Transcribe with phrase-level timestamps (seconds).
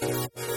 [0.00, 0.55] Hey,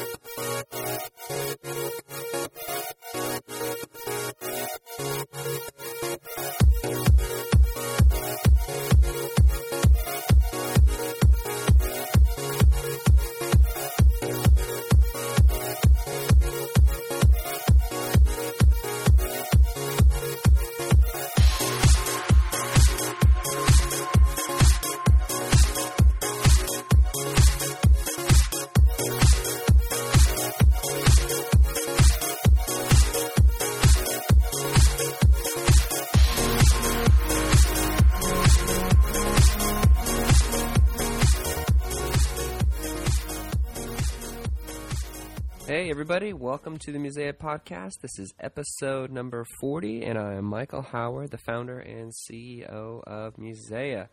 [46.11, 47.91] everybody, welcome to the Musea Podcast.
[48.01, 53.35] This is episode number 40, and I am Michael Howard, the founder and CEO of
[53.35, 54.07] Musea.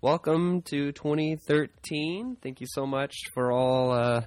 [0.00, 2.38] Welcome to 2013.
[2.42, 4.22] Thank you so much for all uh,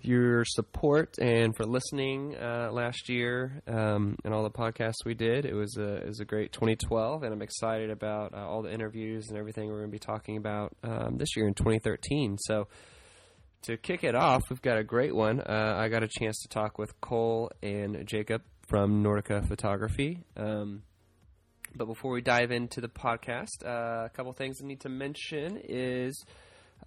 [0.00, 5.44] your support and for listening uh, last year um, and all the podcasts we did.
[5.44, 8.72] It was a, it was a great 2012, and I'm excited about uh, all the
[8.72, 12.38] interviews and everything we're going to be talking about um, this year in 2013.
[12.38, 12.66] So,
[13.62, 15.40] to kick it off, we've got a great one.
[15.40, 20.24] Uh, I got a chance to talk with Cole and Jacob from Nordica Photography.
[20.36, 20.82] Um,
[21.74, 25.60] but before we dive into the podcast, uh, a couple things I need to mention
[25.62, 26.24] is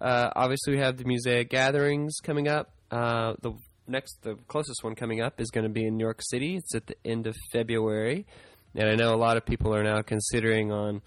[0.00, 2.72] uh, obviously we have the Musea gatherings coming up.
[2.90, 3.52] Uh, the
[3.86, 6.56] next, the closest one coming up is going to be in New York City.
[6.56, 8.26] It's at the end of February,
[8.74, 11.02] and I know a lot of people are now considering on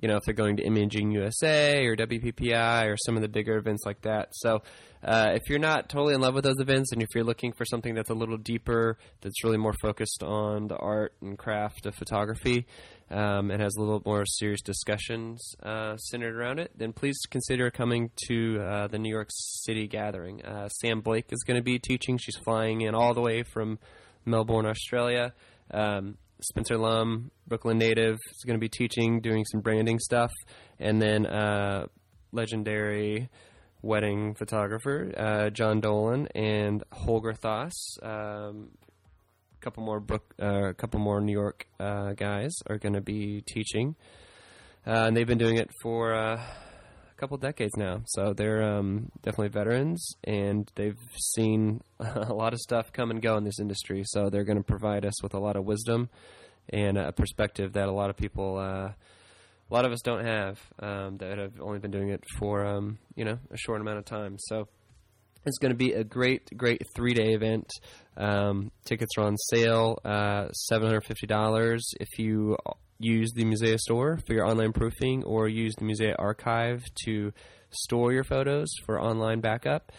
[0.00, 3.56] you know, if they're going to Imaging USA or WPPI or some of the bigger
[3.56, 4.28] events like that.
[4.32, 4.62] So,
[5.04, 7.64] uh, if you're not totally in love with those events and if you're looking for
[7.64, 11.94] something that's a little deeper, that's really more focused on the art and craft of
[11.94, 12.66] photography,
[13.10, 17.70] um, and has a little more serious discussions uh, centered around it, then please consider
[17.70, 20.42] coming to uh, the New York City gathering.
[20.42, 22.16] Uh, Sam Blake is going to be teaching.
[22.16, 23.78] She's flying in all the way from
[24.24, 25.34] Melbourne, Australia.
[25.70, 30.32] Um, Spencer Lum, Brooklyn native, is going to be teaching, doing some branding stuff,
[30.78, 31.86] and then uh,
[32.32, 33.28] legendary
[33.82, 37.72] wedding photographer uh, John Dolan and Holger Thoss.
[38.02, 38.70] Um,
[39.56, 43.00] a couple more book, uh, a couple more New York uh, guys are going to
[43.00, 43.94] be teaching,
[44.86, 46.44] uh, and they've been doing it for uh,
[47.22, 48.02] couple decades now.
[48.06, 50.98] So they're um, definitely veterans, and they've
[51.36, 54.02] seen a lot of stuff come and go in this industry.
[54.04, 56.10] So they're going to provide us with a lot of wisdom
[56.70, 58.94] and a perspective that a lot of people, uh, a
[59.70, 63.24] lot of us don't have um, that have only been doing it for um, you
[63.24, 64.34] know a short amount of time.
[64.38, 64.66] So
[65.46, 67.70] it's going to be a great, great three day event.
[68.16, 72.56] Um, tickets are on sale, uh, seven hundred fifty dollars if you
[73.02, 77.32] use the Musea store for your online proofing, or use the Musea archive to
[77.70, 79.92] store your photos for online backup.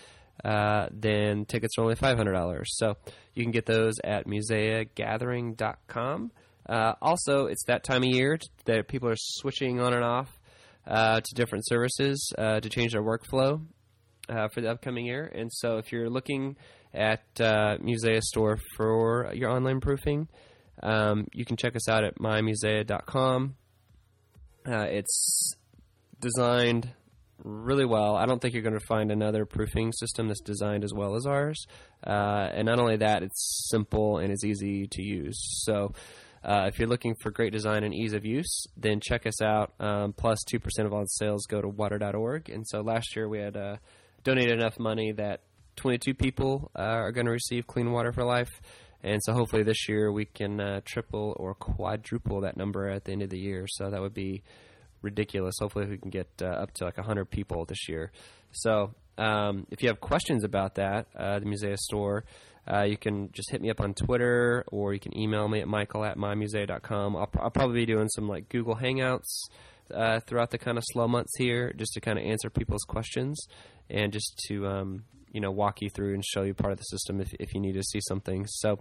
[0.44, 2.76] Uh, then tickets are only five hundred dollars.
[2.78, 2.98] So
[3.34, 6.32] you can get those at museagathering.com.
[6.68, 10.40] Uh, also, it's that time of year that people are switching on and off
[10.88, 13.62] uh, to different services uh, to change their workflow
[14.30, 15.26] uh, for the upcoming year.
[15.26, 16.56] And so, if you're looking
[16.94, 20.30] at uh, Musea Store for your online proofing,
[20.82, 23.56] um, you can check us out at mymusea.com.
[24.66, 25.56] Uh, it's
[26.20, 26.90] designed
[27.44, 28.16] really well.
[28.16, 31.26] I don't think you're going to find another proofing system that's designed as well as
[31.26, 31.66] ours.
[32.06, 35.38] Uh, and not only that, it's simple and it's easy to use.
[35.66, 35.94] So
[36.44, 39.74] uh, if you're looking for great design and ease of use, then check us out.
[39.80, 42.50] Um, plus, 2% of all sales go to water.org.
[42.50, 43.78] And so last year we had uh,
[44.24, 45.42] donated enough money that
[45.78, 48.50] 22 people uh, are going to receive clean water for life.
[49.04, 53.12] And so hopefully this year we can uh, triple or quadruple that number at the
[53.12, 53.66] end of the year.
[53.68, 54.44] So that would be
[55.02, 55.56] ridiculous.
[55.60, 58.12] Hopefully we can get uh, up to like 100 people this year.
[58.52, 62.24] So um, if you have questions about that, uh, the Musea store,
[62.72, 65.68] uh, you can just hit me up on Twitter or you can email me at
[65.68, 67.16] michael at mymusea.com.
[67.16, 69.50] I'll, I'll probably be doing some like Google Hangouts
[69.94, 73.48] uh, throughout the kind of slow months here just to kind of answer people's questions
[73.90, 75.04] and just to, um,
[75.34, 77.60] you know, walk you through and show you part of the system if, if you
[77.60, 78.46] need to see something.
[78.48, 78.80] So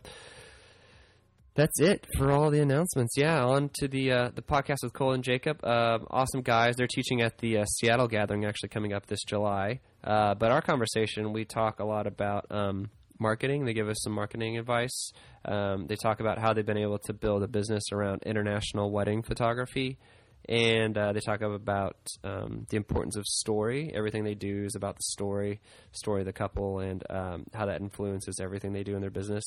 [1.54, 3.14] that's it for all the announcements.
[3.16, 5.62] Yeah, on to the uh, the podcast with Cole and Jacob.
[5.62, 6.76] Uh, awesome guys.
[6.76, 9.80] They're teaching at the uh, Seattle gathering actually coming up this July.
[10.02, 13.64] Uh, but our conversation, we talk a lot about um, marketing.
[13.64, 15.12] They give us some marketing advice.
[15.44, 19.22] Um, they talk about how they've been able to build a business around international wedding
[19.22, 19.98] photography.
[20.48, 23.92] And uh, they talk about um, the importance of story.
[23.94, 25.60] Everything they do is about the story,
[25.92, 29.44] story of the couple, and um, how that influences everything they do in their business.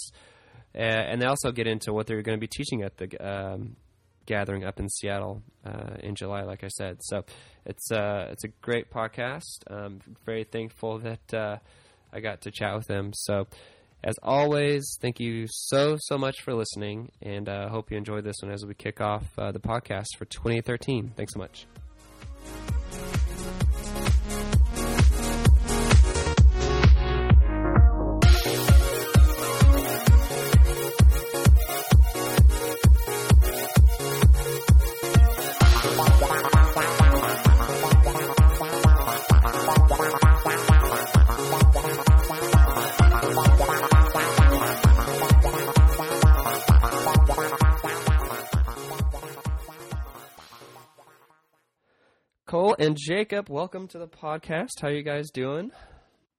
[0.73, 3.75] Uh, and they also get into what they're going to be teaching at the um,
[4.25, 6.97] gathering up in Seattle uh, in July, like I said.
[7.01, 7.23] So
[7.65, 9.63] it's uh, it's a great podcast.
[9.67, 11.57] I'm very thankful that uh,
[12.11, 13.11] I got to chat with them.
[13.13, 13.47] So,
[14.05, 18.23] as always, thank you so so much for listening, and I uh, hope you enjoyed
[18.23, 21.13] this one as we kick off uh, the podcast for 2013.
[21.17, 21.65] Thanks so much.
[52.95, 54.79] And Jacob, welcome to the podcast.
[54.81, 55.69] How are you guys doing?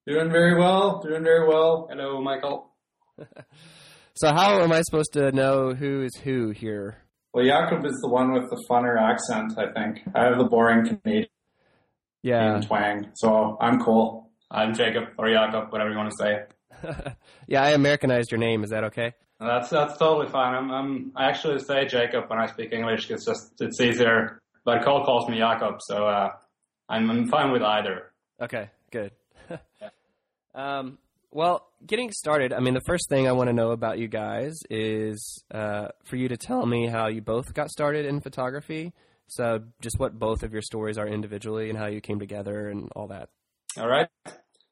[0.07, 1.03] Doing very well.
[1.03, 1.87] Doing very well.
[1.91, 2.71] Hello, Michael.
[4.15, 6.97] so, how am I supposed to know who is who here?
[7.35, 10.01] Well, Jakob is the one with the funner accent, I think.
[10.15, 11.29] I have the boring Canadian
[12.23, 12.59] yeah.
[12.63, 14.31] twang, so I'm Cole.
[14.51, 17.13] I'm Jacob or Jakob, whatever you want to say.
[17.47, 18.65] yeah, I Americanized your name.
[18.65, 19.13] Is that okay?
[19.39, 20.55] That's that's totally fine.
[20.55, 23.11] I'm, I'm I actually say Jacob when I speak English.
[23.11, 26.31] It's just it's easier but Cole calls me Jakob, so uh,
[26.89, 28.13] I'm, I'm fine with either.
[28.41, 29.13] Okay, good.
[29.51, 29.89] yeah.
[30.55, 30.99] um,
[31.33, 34.59] well, getting started, I mean, the first thing I want to know about you guys
[34.71, 38.93] is uh, for you to tell me how you both got started in photography.
[39.29, 42.89] So, just what both of your stories are individually and how you came together and
[42.95, 43.29] all that.
[43.77, 44.09] All right.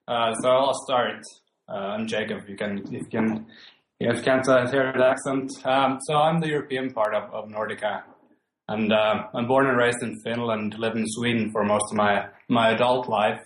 [0.06, 1.22] Uh, so I'll start.
[1.68, 2.48] Uh, I'm Jacob.
[2.48, 3.46] You can you can
[4.00, 5.50] if you can't uh, hear the accent.
[5.64, 8.02] Um, so I'm the European part of, of Nordica.
[8.68, 12.26] And uh, I'm born and raised in Finland, lived in Sweden for most of my,
[12.48, 13.40] my adult life.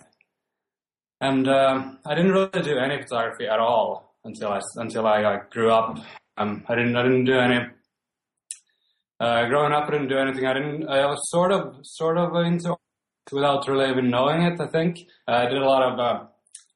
[1.21, 5.39] And uh, I didn't really do any photography at all until I, until I uh,
[5.51, 5.99] grew up.
[6.37, 7.67] Um, I didn't, I didn't do any,
[9.19, 10.47] uh, growing up, I didn't do anything.
[10.47, 12.77] I didn't, I was sort of, sort of into
[13.33, 14.99] without really even knowing it, I think.
[15.27, 16.25] I did a lot of, uh,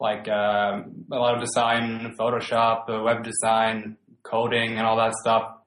[0.00, 5.61] like, uh, a lot of design, Photoshop, web design, coding and all that stuff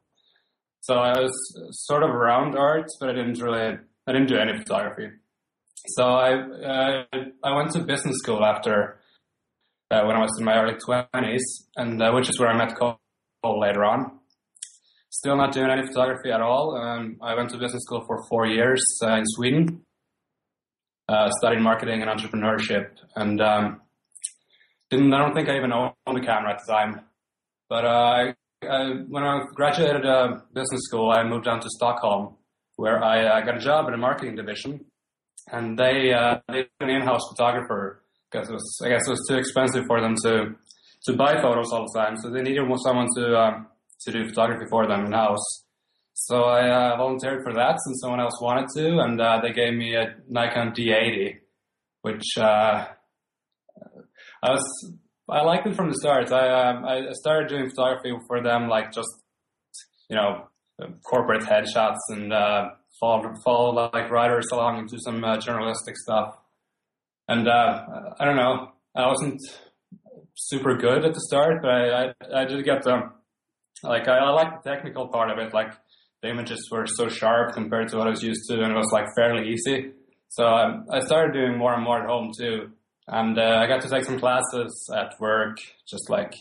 [0.85, 1.33] so I was
[1.71, 3.77] sort of around art, but I didn't really,
[4.07, 5.07] I didn't do any photography.
[5.95, 6.29] So I,
[6.71, 7.03] uh,
[7.43, 8.99] I went to business school after,
[9.89, 11.45] uh, when I was in my early twenties,
[11.75, 12.99] and uh, which is where I met Cole
[13.65, 14.19] later on.
[15.09, 16.77] Still not doing any photography at all.
[16.77, 19.81] Um, I went to business school for four years uh, in Sweden.
[21.07, 23.81] Uh, studied marketing and entrepreneurship, and um,
[24.91, 25.13] didn't.
[25.13, 27.01] I don't think I even owned a camera at the time,
[27.69, 28.33] but uh,
[28.67, 32.35] Uh, when I graduated uh, business school, I moved down to Stockholm,
[32.75, 34.85] where I uh, got a job in a marketing division,
[35.51, 39.37] and they uh, they an in-house photographer because it was I guess it was too
[39.37, 40.55] expensive for them to
[41.05, 43.67] to buy photos all the time, so they needed someone to um,
[44.01, 45.63] to do photography for them in house.
[46.13, 49.73] So I uh, volunteered for that since someone else wanted to, and uh, they gave
[49.73, 51.39] me a Nikon D80,
[52.01, 52.85] which uh,
[54.41, 54.93] I was
[55.29, 56.31] I liked it from the start.
[56.31, 59.09] I um, I started doing photography for them, like just
[60.09, 60.47] you know
[61.03, 62.69] corporate headshots and uh,
[62.99, 66.35] follow follow like writers along and do some uh, journalistic stuff.
[67.27, 67.85] And uh,
[68.19, 69.41] I don't know, I wasn't
[70.35, 73.09] super good at the start, but I I, I did get the
[73.83, 75.53] like I, I like the technical part of it.
[75.53, 75.73] Like
[76.21, 78.91] the images were so sharp compared to what I was used to, and it was
[78.93, 79.91] like fairly easy.
[80.29, 82.71] So um, I started doing more and more at home too.
[83.07, 85.57] And uh, I got to take some classes at work,
[85.87, 86.33] just like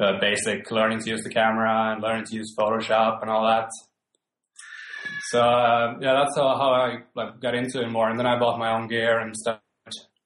[0.00, 3.68] uh, basic learning to use the camera and learning to use Photoshop and all that.
[5.30, 8.08] So uh, yeah, that's how, how I like, got into it more.
[8.08, 9.60] And then I bought my own gear and started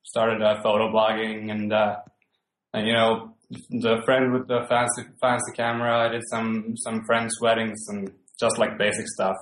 [0.05, 1.97] started uh, photo blogging and uh,
[2.75, 3.35] and you know
[3.71, 6.07] the friend with the fancy fancy camera.
[6.07, 9.37] I did some some friends' weddings and just like basic stuff.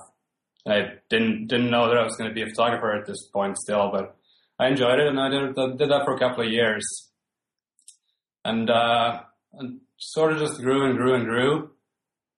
[0.67, 3.57] I didn't didn't know that I was going to be a photographer at this point
[3.57, 4.15] still, but
[4.61, 6.83] I enjoyed it, and I did, did that for a couple of years,
[8.45, 9.21] and, uh,
[9.53, 11.71] and sort of just grew and grew and grew,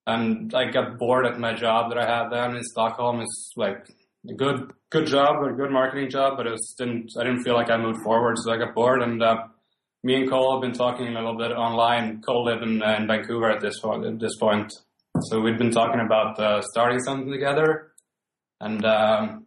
[0.07, 3.19] and I got bored at my job that I had then in Stockholm.
[3.19, 3.89] It's like
[4.29, 7.55] a good good job, a good marketing job, but it was, didn't I didn't feel
[7.55, 9.43] like I moved forward, so I got bored, and uh,
[10.03, 12.21] me and Cole have been talking a little bit online.
[12.21, 14.71] Cole lived in, uh, in Vancouver at this point, at this point,
[15.23, 17.91] so we've been talking about uh, starting something together,
[18.61, 18.85] and.
[18.85, 19.45] Um,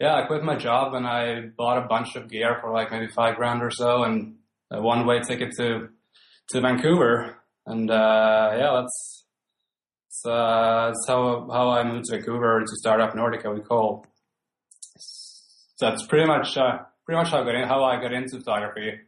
[0.00, 3.08] yeah, I quit my job and I bought a bunch of gear for like maybe
[3.08, 4.36] five grand or so and
[4.70, 5.88] a one way ticket to
[6.50, 7.36] to Vancouver.
[7.66, 9.26] And uh, yeah, that's
[10.04, 14.06] that's, uh, that's how how I moved to Vancouver to start up Nordica with Cole.
[15.76, 18.38] So that's pretty much uh, pretty much how I got in, how I got into
[18.38, 19.00] photography.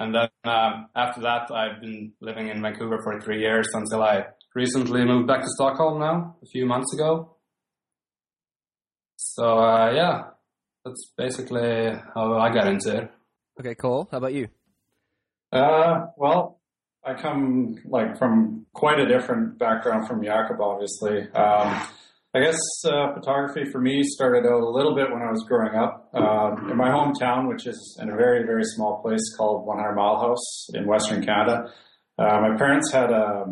[0.00, 4.26] And then um, after that, I've been living in Vancouver for three years until I
[4.54, 7.37] recently moved back to Stockholm now, a few months ago.
[9.38, 10.22] So uh, yeah,
[10.84, 13.10] that's basically how I got into it.
[13.60, 14.08] Okay, cool.
[14.10, 14.48] How about you?
[15.52, 16.58] Uh, well,
[17.04, 21.20] I come like from quite a different background from Jakob, obviously.
[21.30, 21.86] Um,
[22.34, 25.76] I guess uh, photography for me started out a little bit when I was growing
[25.76, 29.94] up um, in my hometown, which is in a very, very small place called 100
[29.94, 31.72] Mile House in Western Canada.
[32.18, 33.44] Uh, my parents had a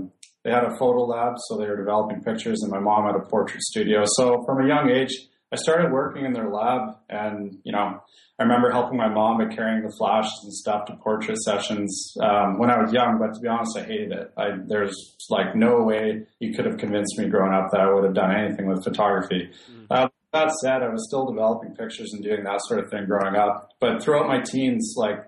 [0.42, 3.24] they had a photo lab, so they were developing pictures, and my mom had a
[3.28, 4.02] portrait studio.
[4.04, 5.10] So from a young age,
[5.52, 8.02] I started working in their lab, and you know,
[8.38, 12.58] I remember helping my mom by carrying the flashes and stuff to portrait sessions um,
[12.58, 13.18] when I was young.
[13.18, 14.32] But to be honest, I hated it.
[14.36, 18.04] I, there's like no way you could have convinced me growing up that I would
[18.04, 19.50] have done anything with photography.
[19.70, 19.86] Mm.
[19.88, 23.36] Uh, that said, I was still developing pictures and doing that sort of thing growing
[23.36, 23.70] up.
[23.80, 25.24] But throughout my teens, like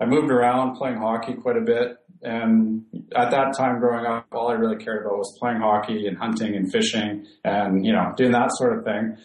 [0.00, 1.98] I moved around playing hockey quite a bit.
[2.22, 6.16] And at that time growing up, all I really cared about was playing hockey and
[6.16, 9.16] hunting and fishing and, you know, doing that sort of thing.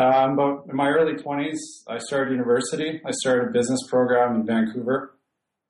[0.00, 3.02] Um, but in my early 20s, I started university.
[3.04, 5.18] I started a business program in Vancouver.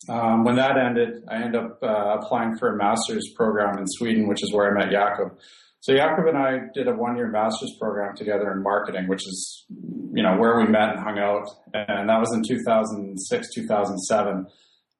[0.08, 4.28] Um, when that ended, I ended up uh, applying for a master's program in Sweden,
[4.28, 5.36] which is where I met Jakob.
[5.80, 9.64] So Jakob and I did a one-year master's program together in marketing, which is,
[10.12, 11.48] you know, where we met and hung out.
[11.74, 14.46] And that was in 2006, 2007.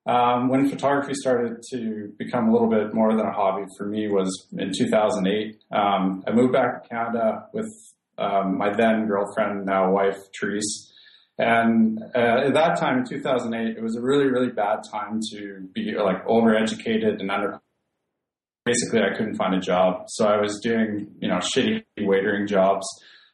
[0.07, 4.09] Um, when photography started to become a little bit more than a hobby for me
[4.09, 5.63] was in 2008.
[5.71, 7.69] Um, I moved back to Canada with
[8.21, 10.93] um, my then girlfriend, now wife, Therese.
[11.39, 15.69] And uh, at that time in 2008, it was a really, really bad time to
[15.73, 17.61] be like overeducated and under.
[18.67, 22.87] Basically, I couldn't find a job, so I was doing you know shitty waitering jobs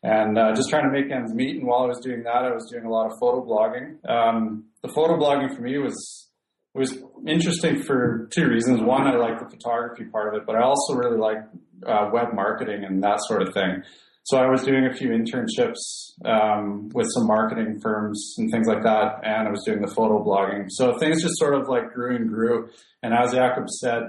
[0.07, 1.57] and uh, just trying to make ends meet.
[1.57, 4.09] And while I was doing that, I was doing a lot of photo blogging.
[4.09, 6.31] Um, the photo blogging for me was
[6.75, 8.83] was interesting for two reasons.
[8.83, 11.39] One, I like the photography part of it, but I also really like
[11.87, 13.83] uh, web marketing and that sort of thing.
[14.27, 18.83] So I was doing a few internships um, with some marketing firms and things like
[18.83, 20.67] that, and I was doing the photo blogging.
[20.69, 22.69] So things just sort of like grew and grew.
[23.05, 24.03] And as Jakob said,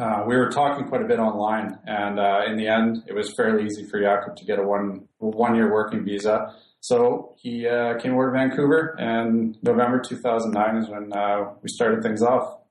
[0.00, 3.32] uh, we were talking quite a bit online, and uh, in the end, it was
[3.36, 6.52] fairly easy for Jakob to get a one one year working visa.
[6.80, 12.02] So he uh, came over to Vancouver, and November 2009 is when uh, we started
[12.02, 12.62] things off.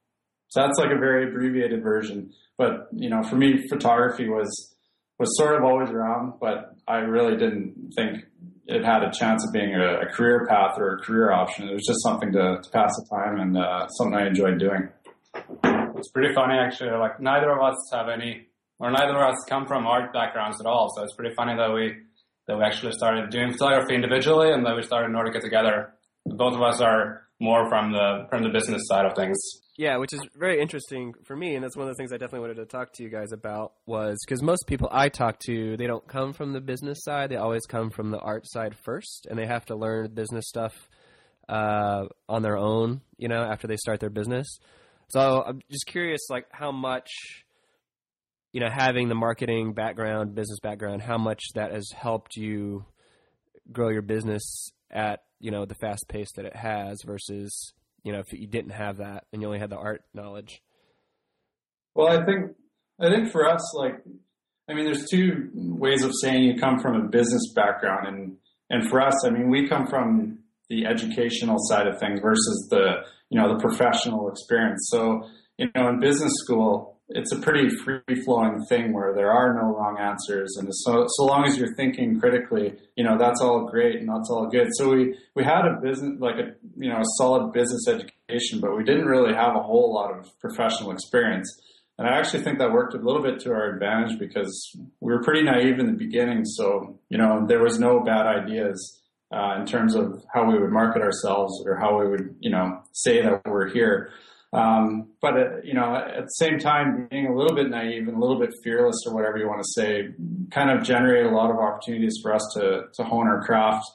[0.50, 4.75] So that's like a very abbreviated version, but you know, for me, photography was
[5.20, 8.26] was sort of always around, but I really didn't think
[8.68, 11.70] it had a chance of being a, a career path or a career option.
[11.70, 14.90] It was just something to, to pass the time and uh, something I enjoyed doing.
[15.98, 16.92] It's pretty funny actually.
[16.92, 18.48] Like neither of us have any,
[18.80, 20.92] or neither of us come from art backgrounds at all.
[20.96, 21.96] So it's pretty funny that we
[22.48, 25.94] that we actually started doing photography individually and that we started Nordica together.
[26.26, 29.38] Both of us are more from the from the business side of things.
[29.78, 32.48] Yeah, which is very interesting for me, and that's one of the things I definitely
[32.48, 35.86] wanted to talk to you guys about was because most people I talk to, they
[35.86, 39.38] don't come from the business side; they always come from the art side first, and
[39.38, 40.74] they have to learn business stuff
[41.50, 44.60] uh, on their own, you know, after they start their business.
[45.10, 47.10] So I'm just curious, like how much,
[48.54, 52.86] you know, having the marketing background, business background, how much that has helped you
[53.74, 57.74] grow your business at you know the fast pace that it has versus
[58.06, 60.62] you know if you didn't have that and you only had the art knowledge?
[61.94, 62.52] Well i think
[63.02, 64.02] i think for us like
[64.70, 68.38] i mean there's two ways of saying you come from a business background and
[68.70, 73.04] and for us i mean we come from the educational side of things versus the
[73.30, 74.88] you know the professional experience.
[74.92, 79.54] So you know in business school it's a pretty free flowing thing where there are
[79.54, 83.70] no wrong answers, and so so long as you're thinking critically, you know that's all
[83.70, 84.68] great and that's all good.
[84.74, 88.76] So we we had a business like a you know a solid business education, but
[88.76, 91.48] we didn't really have a whole lot of professional experience.
[91.98, 95.24] And I actually think that worked a little bit to our advantage because we were
[95.24, 96.44] pretty naive in the beginning.
[96.44, 99.02] So you know there was no bad ideas.
[99.34, 102.80] Uh, in terms of how we would market ourselves or how we would, you know,
[102.94, 104.12] say that we're here.
[104.56, 108.16] Um, but uh, you know, at the same time, being a little bit naive and
[108.16, 110.10] a little bit fearless, or whatever you want to say,
[110.50, 113.86] kind of generated a lot of opportunities for us to to hone our craft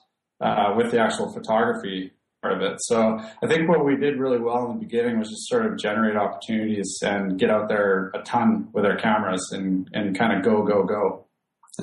[0.41, 2.13] uh, with the actual photography
[2.43, 2.77] part of it.
[2.81, 5.79] So I think what we did really well in the beginning was just sort of
[5.79, 10.45] generate opportunities and get out there a ton with our cameras and and kind of
[10.45, 11.27] go go go.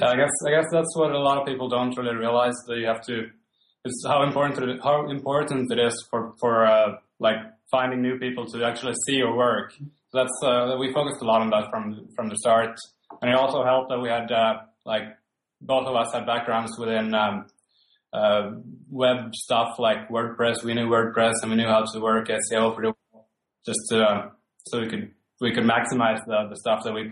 [0.04, 2.86] I guess I guess that's what a lot of people don't really realize that you
[2.86, 3.30] have to.
[3.86, 7.38] It's how important it, how important it is for for uh, like
[7.72, 9.74] finding new people to actually see your work.
[10.10, 12.76] So that's uh, we focused a lot on that from from the start,
[13.22, 15.04] and it also helped that we had uh, like
[15.62, 17.48] both of us had backgrounds within um,
[18.14, 18.52] uh,
[18.90, 20.64] web stuff like WordPress.
[20.64, 23.28] We knew WordPress and we knew how to work SEO pretty well,
[23.66, 24.30] just to, uh,
[24.68, 27.12] so we could we could maximize the, the stuff that we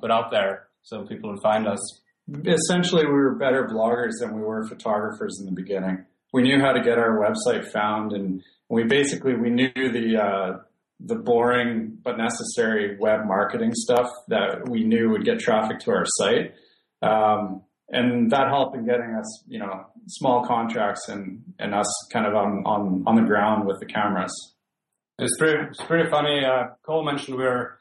[0.00, 2.00] put out there so people would find us.
[2.46, 6.04] Essentially, we were better bloggers than we were photographers in the beginning.
[6.34, 10.58] We knew how to get our website found and we basically we knew the uh,
[10.98, 16.04] the boring but necessary web marketing stuff that we knew would get traffic to our
[16.18, 16.54] site.
[17.02, 22.26] Um, and that helped in getting us, you know, small contracts and, and us kind
[22.26, 24.34] of on, on, on the ground with the cameras.
[25.20, 26.44] It's pretty, it's pretty funny.
[26.44, 27.78] Uh, Cole mentioned we were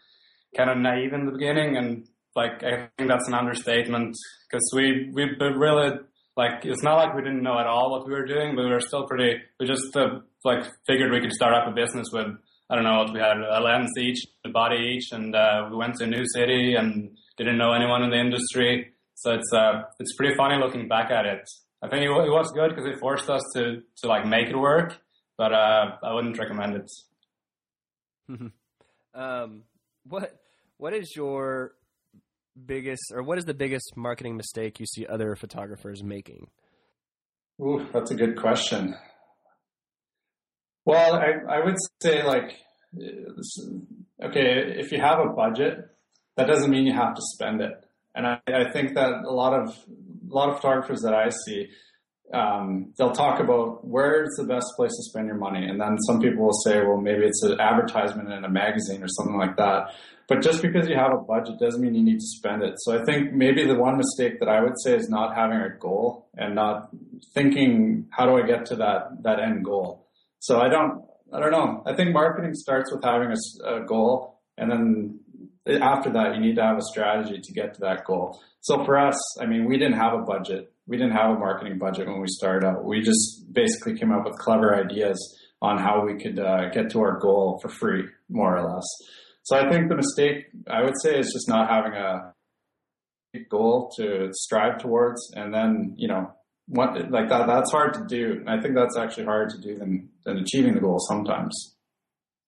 [0.55, 4.15] kind of naive in the beginning and like, I think that's an understatement
[4.48, 5.98] because we, we really
[6.35, 8.71] like, it's not like we didn't know at all what we were doing, but we
[8.71, 12.27] were still pretty, we just uh, like figured we could start up a business with,
[12.69, 15.77] I don't know what we had, a lens each, a body each, and uh, we
[15.77, 18.93] went to a new city and didn't know anyone in the industry.
[19.15, 21.49] So it's uh, it's pretty funny looking back at it.
[21.81, 24.57] I think it, it was good because it forced us to to like make it
[24.57, 24.97] work,
[25.37, 26.91] but uh, I wouldn't recommend it.
[29.13, 29.63] um,
[30.07, 30.39] what
[30.77, 31.73] what is your
[32.65, 36.48] biggest or what is the biggest marketing mistake you see other photographers making?
[37.62, 38.95] Ooh, that's a good question.
[40.86, 42.57] Well, I, I would say like,
[42.95, 45.77] okay, if you have a budget,
[46.36, 47.72] that doesn't mean you have to spend it.
[48.15, 51.67] And I, I think that a lot of a lot of photographers that I see,
[52.33, 56.19] um, they'll talk about where's the best place to spend your money, and then some
[56.19, 59.89] people will say, well, maybe it's an advertisement in a magazine or something like that.
[60.33, 62.73] But just because you have a budget doesn't mean you need to spend it.
[62.77, 65.69] So I think maybe the one mistake that I would say is not having a
[65.77, 66.89] goal and not
[67.35, 70.07] thinking, how do I get to that that end goal?
[70.39, 71.83] So I don't, I don't know.
[71.85, 75.19] I think marketing starts with having a, a goal, and then
[75.81, 78.41] after that, you need to have a strategy to get to that goal.
[78.61, 80.73] So for us, I mean, we didn't have a budget.
[80.87, 82.83] We didn't have a marketing budget when we started out.
[82.83, 85.19] We just basically came up with clever ideas
[85.61, 88.83] on how we could uh, get to our goal for free, more or less.
[89.43, 92.33] So I think the mistake I would say is just not having a
[93.50, 96.31] goal to strive towards, and then you know
[96.67, 98.43] what like that that's hard to do.
[98.47, 101.75] I think that's actually harder to do than than achieving the goal sometimes.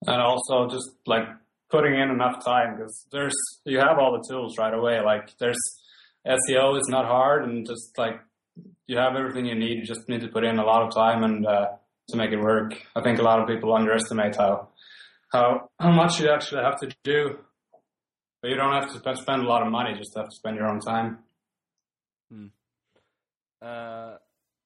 [0.07, 1.27] And also just like
[1.69, 3.35] putting in enough time because there's
[3.65, 5.01] you have all the tools right away.
[5.01, 5.59] Like there's
[6.25, 8.21] SEO is not hard, and just like
[8.87, 9.79] you have everything you need.
[9.79, 11.67] You just need to put in a lot of time and uh,
[12.09, 12.73] to make it work.
[12.95, 14.69] I think a lot of people underestimate how
[15.35, 17.37] how how much you actually have to do,
[18.41, 19.91] but you don't have to spend a lot of money.
[19.91, 21.19] You just have to spend your own time.
[22.31, 22.47] Hmm.
[23.61, 24.15] Uh,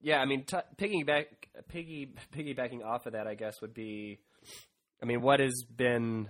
[0.02, 1.26] yeah, I mean, t- piggyback,
[1.68, 4.20] piggy, piggybacking off of that, I guess would be,
[5.02, 6.30] I mean, what has been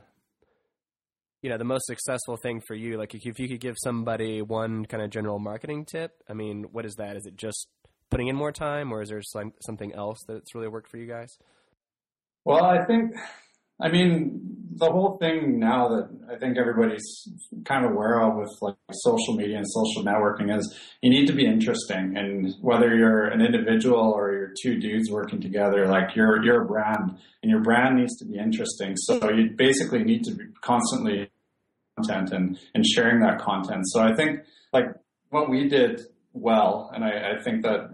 [1.41, 4.85] you know the most successful thing for you like if you could give somebody one
[4.85, 7.67] kind of general marketing tip i mean what is that is it just
[8.11, 11.07] putting in more time or is there some, something else that's really worked for you
[11.07, 11.37] guys
[12.43, 13.13] well i think
[13.81, 17.27] i mean the whole thing now that i think everybody's
[17.65, 21.33] kind of aware of with like social media and social networking is you need to
[21.33, 26.43] be interesting and whether you're an individual or you're two dudes working together like you're
[26.43, 30.31] you're a brand and your brand needs to be interesting so you basically need to
[30.33, 31.29] be constantly
[31.99, 33.83] content and, and sharing that content.
[33.89, 34.41] So I think
[34.73, 34.85] like
[35.29, 36.01] what we did
[36.33, 37.89] well, and I, I think that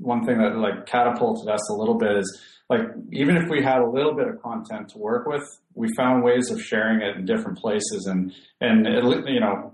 [0.00, 2.80] one thing that like catapulted us a little bit is like
[3.12, 5.42] even if we had a little bit of content to work with,
[5.74, 9.72] we found ways of sharing it in different places and and it, you know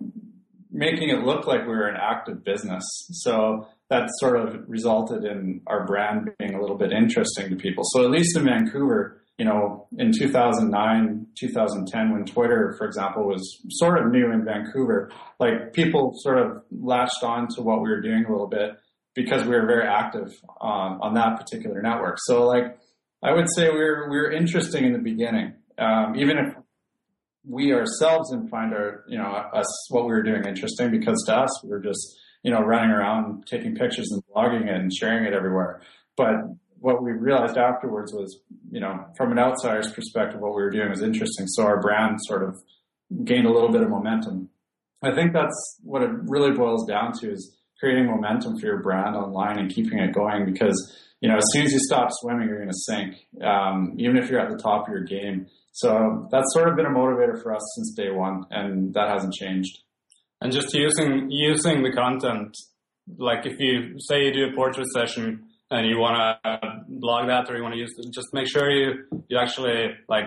[0.74, 2.82] making it look like we were an active business.
[3.12, 7.84] So that sort of resulted in our brand being a little bit interesting to people.
[7.92, 13.60] So at least in Vancouver, you know, in 2009, 2010, when Twitter, for example, was
[13.70, 18.00] sort of new in Vancouver, like people sort of latched on to what we were
[18.00, 18.72] doing a little bit
[19.14, 22.18] because we were very active um, on that particular network.
[22.20, 22.78] So, like,
[23.22, 26.54] I would say we were we were interesting in the beginning, um, even if
[27.46, 31.34] we ourselves didn't find our, you know, us what we were doing interesting because to
[31.34, 35.24] us we were just, you know, running around taking pictures and blogging it and sharing
[35.24, 35.82] it everywhere.
[36.16, 36.36] But
[36.78, 40.90] what we realized afterwards was, you know, from an outsider's perspective, what we were doing
[40.90, 41.46] was interesting.
[41.48, 42.56] So our brand sort of
[43.24, 44.50] gained a little bit of momentum.
[45.02, 49.14] I think that's what it really boils down to is creating momentum for your brand
[49.14, 52.56] online and keeping it going because, you know, as soon as you stop swimming, you're
[52.56, 55.46] going to sink, um, even if you're at the top of your game.
[55.72, 59.34] So that's sort of been a motivator for us since day one, and that hasn't
[59.34, 59.80] changed.
[60.40, 62.56] And just using using the content,
[63.18, 67.50] like if you say you do a portrait session and you want to blog that
[67.50, 70.24] or you want to use just make sure you, you actually like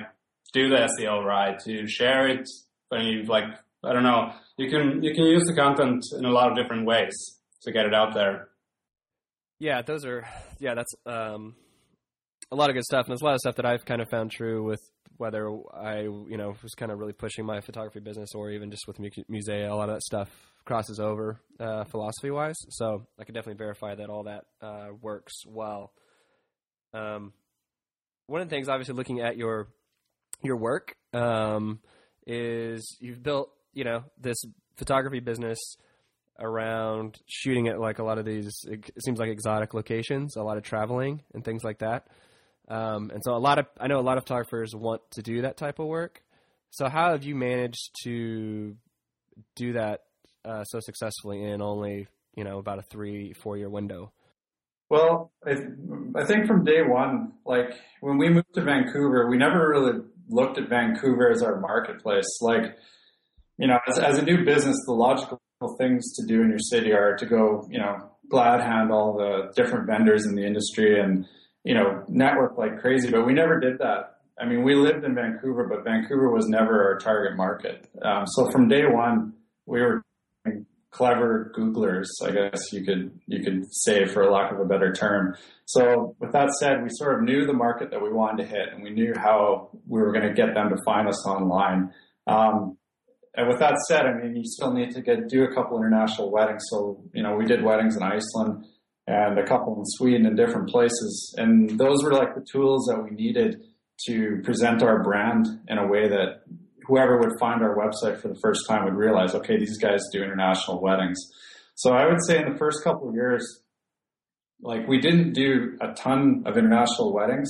[0.54, 2.48] do the SEO right, to share it
[2.91, 3.46] and you like,
[3.84, 6.86] I don't know, you can, you can use the content in a lot of different
[6.86, 8.50] ways to get it out there.
[9.60, 10.28] Yeah, those are,
[10.60, 11.56] yeah, that's, um,
[12.52, 13.06] a lot of good stuff.
[13.06, 14.80] And there's a lot of stuff that I've kind of found true with
[15.17, 18.88] whether I, you know, was kind of really pushing my photography business or even just
[18.88, 20.30] with Musea, a lot of that stuff
[20.63, 22.58] crosses over uh, philosophy wise.
[22.70, 25.91] So I can definitely verify that all that uh, works well.
[26.93, 27.34] Um,
[28.28, 29.67] one of the things, obviously, looking at your
[30.43, 31.80] your work um,
[32.28, 34.38] is you've built you know this
[34.76, 35.78] photography business
[36.39, 40.58] around shooting at like a lot of these it seems like exotic locations a lot
[40.58, 42.08] of traveling and things like that.
[42.67, 45.41] Um, and so a lot of i know a lot of photographers want to do
[45.41, 46.21] that type of work.
[46.69, 48.76] So how have you managed to
[49.56, 50.02] do that
[50.45, 54.12] uh, so successfully in only you know about a three four year window?
[54.89, 55.52] Well I,
[56.15, 57.71] I think from day one like
[58.02, 62.39] when we moved to vancouver we never really looked at vancouver as our marketplace.
[62.41, 62.78] Like
[63.58, 65.39] you know as, as a new business the logical
[65.78, 67.96] things to do in your city are to go you know
[68.30, 71.26] glad hand all the different vendors in the industry and
[71.63, 75.15] you know network like crazy but we never did that I mean, we lived in
[75.15, 77.89] Vancouver, but Vancouver was never our target market.
[78.04, 79.34] Um, so from day one,
[79.65, 80.04] we were
[80.91, 85.36] clever Googlers, I guess you could you could say, for lack of a better term.
[85.65, 88.70] So with that said, we sort of knew the market that we wanted to hit,
[88.74, 91.91] and we knew how we were going to get them to find us online.
[92.26, 92.78] Um,
[93.38, 96.32] and with that said, I mean, you still need to get do a couple international
[96.32, 96.63] weddings.
[96.69, 98.65] So you know, we did weddings in Iceland
[99.06, 103.02] and a couple in Sweden and different places, and those were like the tools that
[103.02, 103.62] we needed
[104.08, 106.41] to present our brand in a way that
[106.88, 110.23] whoever would find our website for the first time would realize, okay, these guys do
[110.23, 111.17] international weddings.
[111.76, 113.62] So I would say in the first couple of years,
[114.62, 117.50] like we didn't do a ton of international weddings,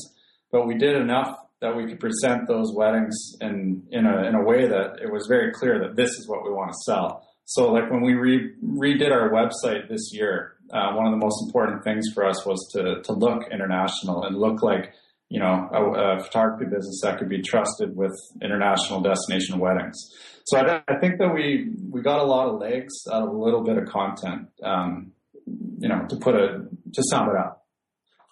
[0.51, 4.43] but we did enough that we could present those weddings in in a in a
[4.43, 7.27] way that it was very clear that this is what we want to sell.
[7.45, 11.45] So like when we re- redid our website this year, uh, one of the most
[11.47, 14.93] important things for us was to to look international and look like
[15.29, 19.97] you know, a, a, photography business that could be trusted with international destination weddings.
[20.45, 23.37] So I, I, think that we we got a lot of legs out of a
[23.37, 25.11] little bit of content, um,
[25.45, 27.56] you know, to put a to sum it up.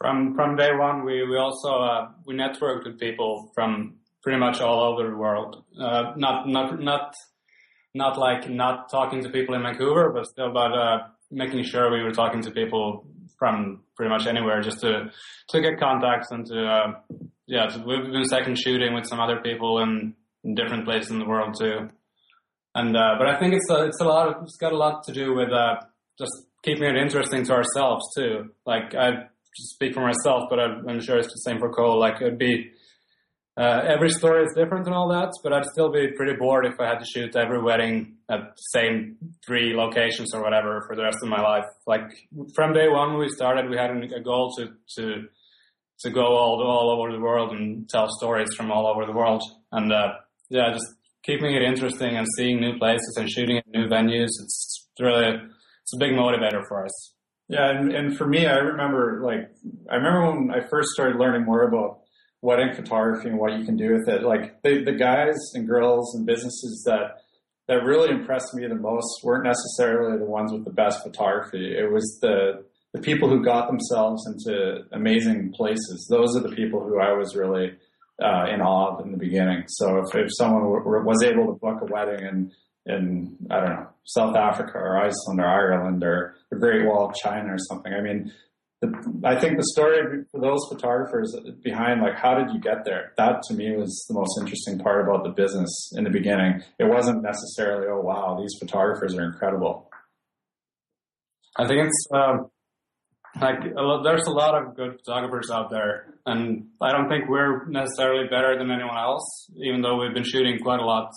[0.05, 4.61] From from day one, we we also uh, we networked with people from pretty much
[4.61, 5.63] all over the world.
[5.81, 7.15] Uh, not not not
[7.95, 10.97] not like not talking to people in Vancouver, but still, but uh,
[11.31, 13.07] making sure we were talking to people
[13.39, 15.09] from pretty much anywhere just to
[15.49, 16.87] to get contacts and to uh,
[17.47, 20.13] yeah to, we've been second shooting with some other people in,
[20.53, 21.89] different places in the world too
[22.75, 25.03] and uh, but I think it's a, it's a lot of, it's got a lot
[25.05, 25.77] to do with uh,
[26.19, 29.29] just keeping it interesting to ourselves too like I
[29.63, 32.71] speak for myself but I'm sure it's the same for Cole like it'd be
[33.57, 36.77] uh, every story is different and all that, but I'd still be pretty bored if
[36.77, 39.15] I had to shoot every wedding at the same
[39.45, 41.63] three locations or whatever for the rest of my life.
[41.87, 45.27] Like from day one we started, we had a goal to to
[45.99, 49.41] to go all all over the world and tell stories from all over the world.
[49.71, 50.15] And uh,
[50.49, 50.87] yeah, just
[51.23, 54.31] keeping it interesting and seeing new places and shooting at new venues.
[54.43, 55.33] It's really
[55.81, 57.14] it's a big motivator for us.
[57.47, 59.51] Yeah, and, and for me, I remember like
[59.89, 61.99] I remember when I first started learning more about
[62.41, 64.23] wedding photography and what you can do with it.
[64.23, 67.21] Like the, the guys and girls and businesses that
[67.67, 71.75] that really impressed me the most weren't necessarily the ones with the best photography.
[71.77, 76.07] It was the the people who got themselves into amazing places.
[76.09, 77.73] Those are the people who I was really
[78.23, 79.65] uh, in awe of in the beginning.
[79.67, 82.51] So if, if someone w- was able to book a wedding in
[82.85, 87.15] in I don't know South Africa or Iceland or Ireland or the Great Wall of
[87.15, 88.31] China or something, I mean
[88.81, 93.13] the, I think the story for those photographers behind, like, how did you get there?
[93.17, 96.61] That to me was the most interesting part about the business in the beginning.
[96.79, 99.89] It wasn't necessarily, oh, wow, these photographers are incredible.
[101.57, 102.51] I think it's um,
[103.39, 108.27] like there's a lot of good photographers out there, and I don't think we're necessarily
[108.27, 111.11] better than anyone else, even though we've been shooting quite a lot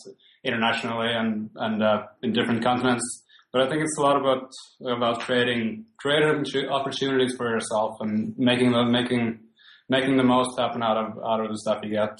[0.44, 3.24] internationally and and uh, in different continents.
[3.53, 4.51] But I think it's a lot about
[4.87, 9.40] about creating creative opportunities for yourself and making the making
[9.88, 12.18] making the most happen out of out of the stuff you get.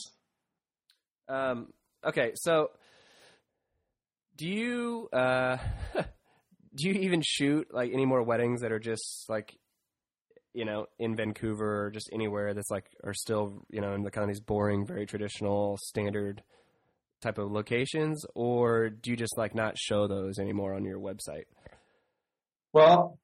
[1.29, 1.69] Um,
[2.05, 2.71] okay, so
[4.37, 5.59] do you uh,
[6.75, 9.55] do you even shoot like any more weddings that are just like
[10.55, 14.11] you know in Vancouver or just anywhere that's like are still you know in the
[14.11, 16.43] kind of these boring, very traditional, standard
[17.21, 21.45] type of locations, or do you just like not show those anymore on your website?
[22.73, 23.19] Well,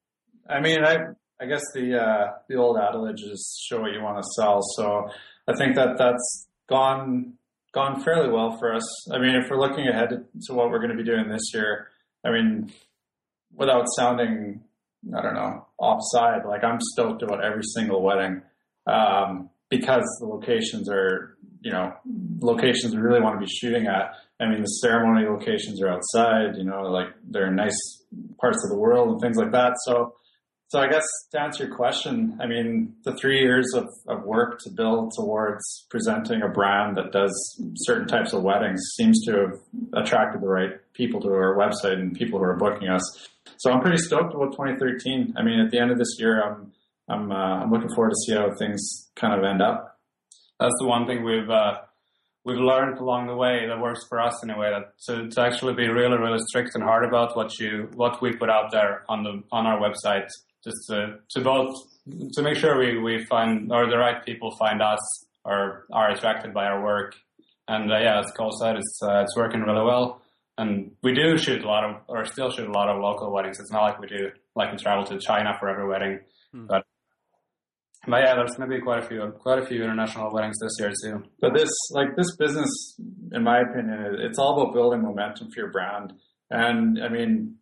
[0.49, 0.97] I mean, I
[1.39, 4.59] I guess the uh, the old adage is show what you want to sell.
[4.75, 5.09] So
[5.47, 7.33] I think that that's gone
[7.73, 9.11] gone fairly well for us.
[9.11, 11.89] I mean, if we're looking ahead to what we're going to be doing this year,
[12.23, 12.71] I mean,
[13.53, 14.61] without sounding
[15.15, 18.41] I don't know offside, like I'm stoked about every single wedding
[18.87, 21.91] um, because the locations are you know,
[22.41, 24.13] locations we really want to be shooting at.
[24.39, 27.79] I mean, the ceremony locations are outside, you know, like they're nice
[28.39, 29.73] parts of the world and things like that.
[29.87, 30.13] So
[30.67, 34.59] So I guess to answer your question, I mean, the three years of, of work
[34.63, 37.33] to build towards presenting a brand that does
[37.77, 39.53] certain types of weddings seems to have
[39.93, 43.27] attracted the right people to our website and people who are booking us.
[43.57, 45.33] So I'm pretty stoked about 2013.
[45.35, 46.71] I mean, at the end of this year, I'm
[47.07, 49.94] I'm uh, I'm looking forward to see how things kind of end up.
[50.59, 51.79] That's the one thing we've uh,
[52.45, 55.41] we've learned along the way that works for us in a way that to, to
[55.41, 59.03] actually be really really strict and hard about what you what we put out there
[59.09, 60.27] on the on our website
[60.65, 61.75] just to, to both
[62.33, 66.53] to make sure we, we find or the right people find us or are attracted
[66.53, 67.15] by our work.
[67.67, 70.21] And uh, yeah, as Cole said, it's uh, it's working really well.
[70.57, 73.59] And we do shoot a lot of or still shoot a lot of local weddings.
[73.59, 76.19] It's not like we do like we travel to China for every wedding,
[76.51, 76.67] hmm.
[76.67, 76.85] but
[78.07, 80.77] but yeah, there's going to be quite a few, quite a few international weddings this
[80.79, 81.23] year too.
[81.39, 82.99] But this, like this business,
[83.31, 86.13] in my opinion, it's all about building momentum for your brand.
[86.49, 87.55] And I mean,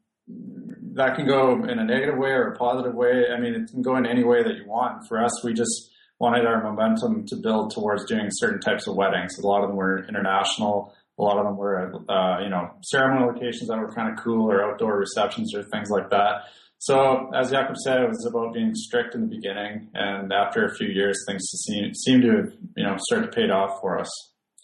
[0.95, 3.25] that can go in a negative way or a positive way.
[3.35, 5.07] I mean, it can go in any way that you want.
[5.07, 9.37] For us, we just wanted our momentum to build towards doing certain types of weddings.
[9.39, 10.93] A lot of them were international.
[11.19, 14.49] A lot of them were, uh, you know, ceremony locations that were kind of cool
[14.49, 16.45] or outdoor receptions or things like that.
[16.85, 20.75] So, as Jakob said, it was about being strict in the beginning, and after a
[20.75, 24.09] few years, things seem seem to have, you know start to pay off for us.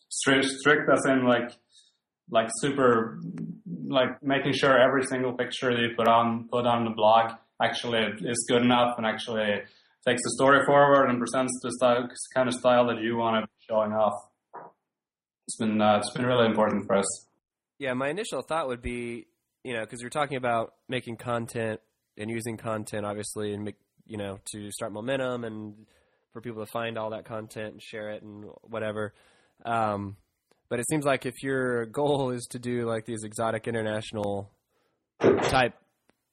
[0.10, 1.52] Strict, strict as in like
[2.30, 3.22] like super
[3.88, 7.32] like making sure every single picture that you put on put on the blog
[7.64, 9.62] actually is good enough and actually
[10.06, 12.06] takes the story forward and presents the style,
[12.36, 14.16] kind of style that you want to be showing off.
[15.48, 17.28] It's been uh, it's been really important for us.
[17.78, 19.28] Yeah, my initial thought would be,
[19.64, 21.80] you know, because you're talking about making content
[22.20, 23.74] and using content, obviously, and
[24.06, 25.88] you know to start momentum and
[26.34, 29.14] for people to find all that content and share it and whatever.
[29.66, 30.18] Um,
[30.70, 34.52] but it seems like if your goal is to do like these exotic international
[35.20, 35.74] type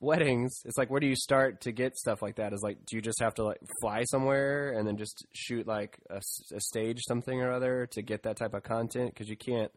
[0.00, 2.52] weddings, it's like where do you start to get stuff like that?
[2.52, 5.98] Is like do you just have to like fly somewhere and then just shoot like
[6.10, 6.20] a,
[6.52, 9.14] a stage something or other to get that type of content?
[9.14, 9.72] Because you can't,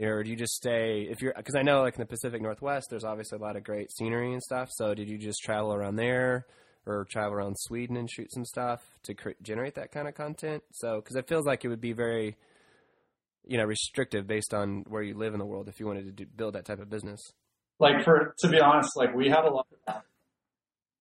[0.00, 1.34] or do you just stay if you're?
[1.36, 4.32] Because I know like in the Pacific Northwest, there's obviously a lot of great scenery
[4.32, 4.68] and stuff.
[4.72, 6.46] So did you just travel around there?
[6.86, 10.62] Or travel around Sweden and shoot some stuff to cre- generate that kind of content.
[10.70, 12.36] So, because it feels like it would be very
[13.46, 16.12] you know restrictive based on where you live in the world if you wanted to
[16.12, 17.20] do, build that type of business
[17.78, 19.94] like for to be honest like we had a lot of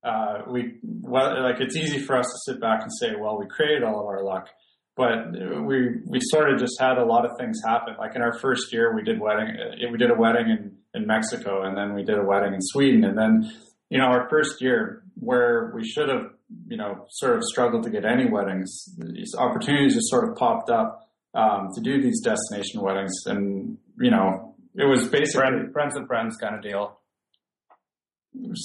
[0.04, 3.46] uh, we well, like it's easy for us to sit back and say well we
[3.48, 4.50] created all of our luck
[4.96, 5.32] but
[5.66, 8.72] we we sort of just had a lot of things happen like in our first
[8.72, 12.04] year we did wedding uh, we did a wedding in in Mexico and then we
[12.04, 13.52] did a wedding in Sweden and then
[13.90, 16.32] you know our first year where we should have
[16.68, 20.70] you know sort of struggled to get any weddings these opportunities just sort of popped
[20.70, 21.04] up
[21.34, 26.08] um, to do these destination weddings, and you know, it was basically friends, friends and
[26.08, 27.00] friends kind of deal.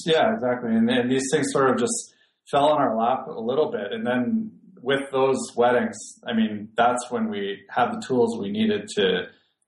[0.07, 0.75] Yeah, exactly.
[0.75, 2.15] And, and these things sort of just
[2.51, 4.53] fell on our lap a little bit, and then
[4.89, 9.27] with those weddings, I mean, that's when we had the tools we needed to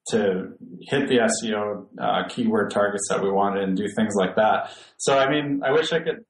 [0.09, 4.75] to hit the SEO uh, keyword targets that we wanted and do things like that.
[4.97, 6.25] So, I mean, I wish I could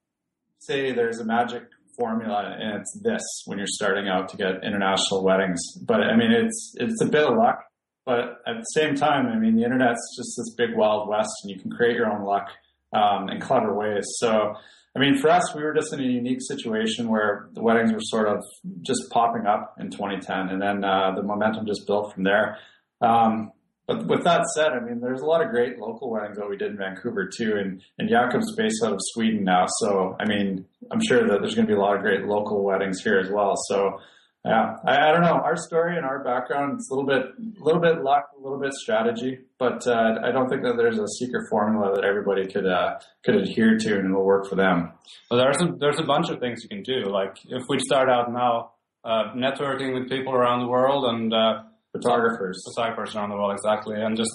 [0.58, 1.62] say there's a magic
[1.96, 5.60] formula and it's this when you're starting out to get international weddings.
[5.86, 7.60] But I mean, it's, it's a bit of luck,
[8.04, 11.52] but at the same time, I mean, the internet's just this big wild west and
[11.52, 12.48] you can create your own luck,
[12.92, 14.04] um, in clever ways.
[14.18, 14.56] So,
[14.96, 18.00] I mean, for us, we were just in a unique situation where the weddings were
[18.00, 18.42] sort of
[18.82, 22.58] just popping up in 2010 and then, uh, the momentum just built from there.
[23.00, 23.52] Um,
[23.90, 26.56] but with that said, I mean, there's a lot of great local weddings that we
[26.56, 30.64] did in Vancouver too, and and Jakob's based out of Sweden now, so I mean,
[30.92, 33.28] I'm sure that there's going to be a lot of great local weddings here as
[33.32, 33.54] well.
[33.66, 33.98] So,
[34.44, 35.40] yeah, I, I don't know.
[35.44, 37.26] Our story and our background, it's a little bit,
[37.60, 40.98] a little bit luck, a little bit strategy, but uh, I don't think that there's
[40.98, 44.92] a secret formula that everybody could uh, could adhere to and it'll work for them.
[45.30, 47.10] Well, there's a, there's a bunch of things you can do.
[47.10, 48.72] Like if we start out now,
[49.04, 54.00] uh, networking with people around the world and uh, photographers, photographers around the world, exactly,
[54.00, 54.34] and just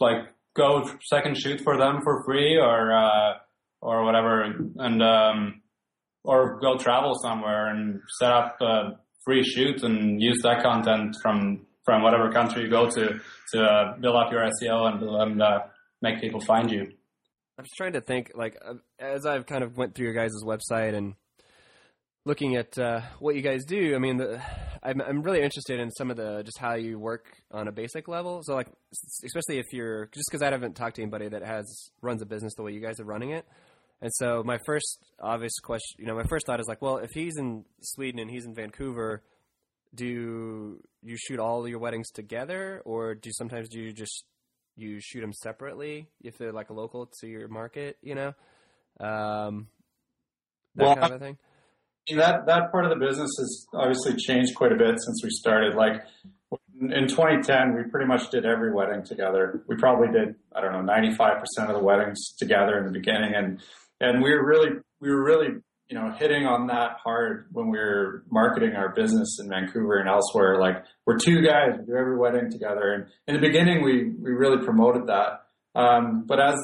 [0.00, 0.18] like
[0.54, 3.34] go second shoot for them for free or uh,
[3.80, 5.62] or whatever, and um,
[6.24, 11.66] or go travel somewhere and set up a free shoot and use that content from
[11.84, 13.20] from whatever country you go to
[13.52, 15.58] to uh, build up your SEO and, and uh,
[16.00, 16.82] make people find you.
[17.58, 20.32] I'm just trying to think, like, uh, as I've kind of went through your guys'
[20.44, 21.14] website and
[22.26, 24.42] looking at uh, what you guys do, I mean, the,
[24.82, 28.08] I'm, I'm really interested in some of the just how you work on a basic
[28.08, 28.42] level.
[28.42, 28.68] So, like,
[29.24, 32.52] especially if you're just because I haven't talked to anybody that has runs a business
[32.56, 33.46] the way you guys are running it.
[34.02, 37.10] And so, my first obvious question, you know, my first thought is like, well, if
[37.12, 39.22] he's in Sweden and he's in Vancouver,
[39.94, 44.24] do you shoot all your weddings together, or do sometimes do you just
[44.76, 47.96] you shoot them separately if they're like local to your market?
[48.02, 48.34] You know.
[49.00, 49.68] Um,
[50.74, 51.38] that Well, kind of a thing.
[52.16, 55.74] that that part of the business has obviously changed quite a bit since we started.
[55.74, 56.02] Like
[56.78, 59.64] in 2010, we pretty much did every wedding together.
[59.66, 63.60] We probably did I don't know 95% of the weddings together in the beginning, and
[64.00, 65.48] and we were really we were really
[65.88, 70.08] you know hitting on that hard when we were marketing our business in Vancouver and
[70.08, 70.58] elsewhere.
[70.58, 74.30] Like we're two guys, we do every wedding together, and in the beginning we we
[74.30, 75.42] really promoted that.
[75.74, 76.54] Um, but as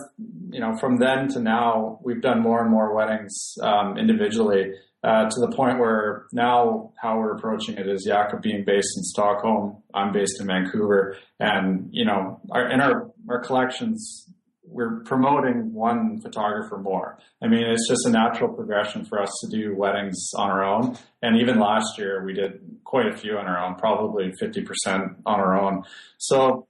[0.51, 4.73] you know, from then to now, we've done more and more weddings um, individually
[5.05, 9.03] uh, to the point where now how we're approaching it is Jakob being based in
[9.03, 14.31] Stockholm, I'm based in Vancouver, and you know, our, in our our collections,
[14.64, 17.18] we're promoting one photographer more.
[17.42, 20.96] I mean, it's just a natural progression for us to do weddings on our own.
[21.20, 25.40] And even last year, we did quite a few on our own, probably 50% on
[25.40, 25.83] our own.
[26.18, 26.68] So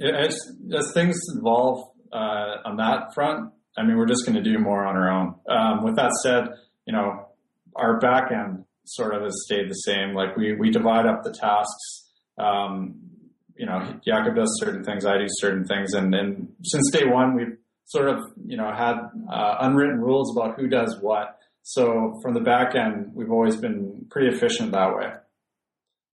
[0.00, 0.38] as,
[0.74, 4.84] as things evolve uh, on that front, I mean, we're just going to do more
[4.84, 5.34] on our own.
[5.48, 6.48] Um, with that said,
[6.86, 7.28] you know,
[7.74, 10.14] our back end sort of has stayed the same.
[10.14, 12.10] Like we, we divide up the tasks.
[12.38, 13.11] Um,
[13.56, 15.94] you know, Jakob does certain things, I do certain things.
[15.94, 18.96] And, and since day one, we've sort of, you know, had
[19.30, 21.38] uh, unwritten rules about who does what.
[21.62, 25.08] So from the back end, we've always been pretty efficient that way.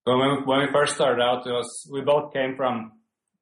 [0.04, 2.94] When we, when we first started out, it was, we both came from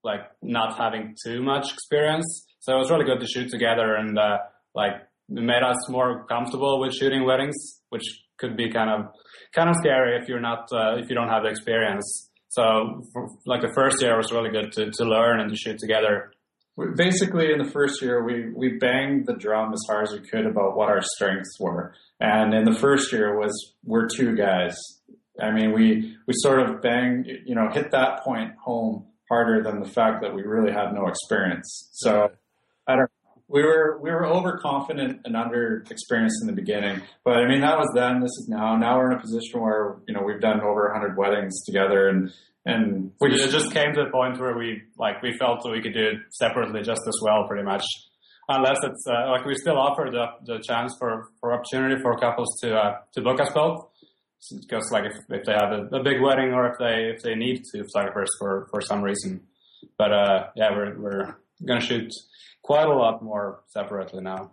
[0.03, 2.45] like not having too much experience.
[2.59, 4.37] So it was really good to shoot together and, uh,
[4.75, 4.93] like
[5.29, 8.03] it made us more comfortable with shooting weddings, which
[8.37, 9.11] could be kind of,
[9.53, 12.26] kind of scary if you're not, uh, if you don't have the experience.
[12.57, 15.77] So for, like the first year was really good to, to learn and to shoot
[15.77, 16.31] together.
[16.95, 20.47] Basically, in the first year, we, we banged the drum as hard as we could
[20.47, 21.93] about what our strengths were.
[22.19, 24.75] And in the first year was, we're two guys.
[25.39, 29.79] I mean, we, we sort of banged, you know, hit that point home harder than
[29.79, 31.89] the fact that we really had no experience.
[31.91, 32.31] So
[32.87, 33.11] I don't,
[33.49, 37.77] we were, we were overconfident and under experienced in the beginning, but I mean, that
[37.77, 40.61] was then, this is now, now we're in a position where, you know, we've done
[40.61, 42.31] over hundred weddings together and,
[42.65, 45.81] and we it just came to the point where we, like, we felt that we
[45.81, 47.83] could do it separately just as well, pretty much.
[48.49, 52.59] Unless it's, uh, like, we still offer the, the chance for, for opportunity for couples
[52.61, 53.87] to, uh, to book us both
[54.61, 57.35] because like if, if they have a, a, big wedding or if they if they
[57.35, 59.41] need to photographers for for some reason.
[59.97, 62.11] But uh, yeah, we're we're gonna shoot
[62.67, 64.51] quite a lot more separately now.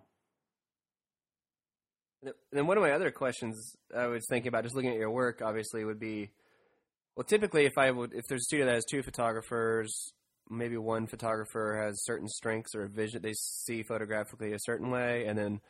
[2.52, 5.42] Then one of my other questions I was thinking about, just looking at your work,
[5.42, 6.30] obviously would be,
[7.16, 10.12] well, typically if I would if there's a studio that has two photographers,
[10.48, 15.26] maybe one photographer has certain strengths or a vision they see photographically a certain way,
[15.26, 15.60] and then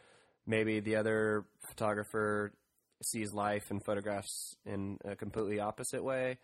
[0.47, 2.53] maybe the other photographer
[3.03, 6.39] sees life and photographs in a completely opposite way.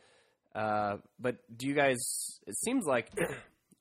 [0.54, 1.98] Uh, but do you guys?
[2.46, 3.10] It seems like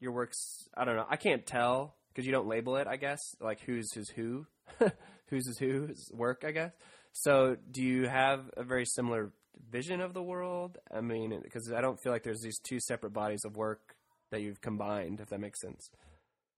[0.01, 0.67] your works.
[0.75, 1.07] I don't know.
[1.09, 2.87] I can't tell because you don't label it.
[2.87, 4.45] I guess like who's his who,
[5.27, 6.43] who's his who's work.
[6.45, 6.71] I guess.
[7.13, 9.31] So do you have a very similar
[9.71, 10.77] vision of the world?
[10.93, 13.95] I mean, because I don't feel like there's these two separate bodies of work
[14.31, 15.19] that you've combined.
[15.19, 15.89] If that makes sense.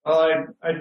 [0.06, 0.72] Well, I, I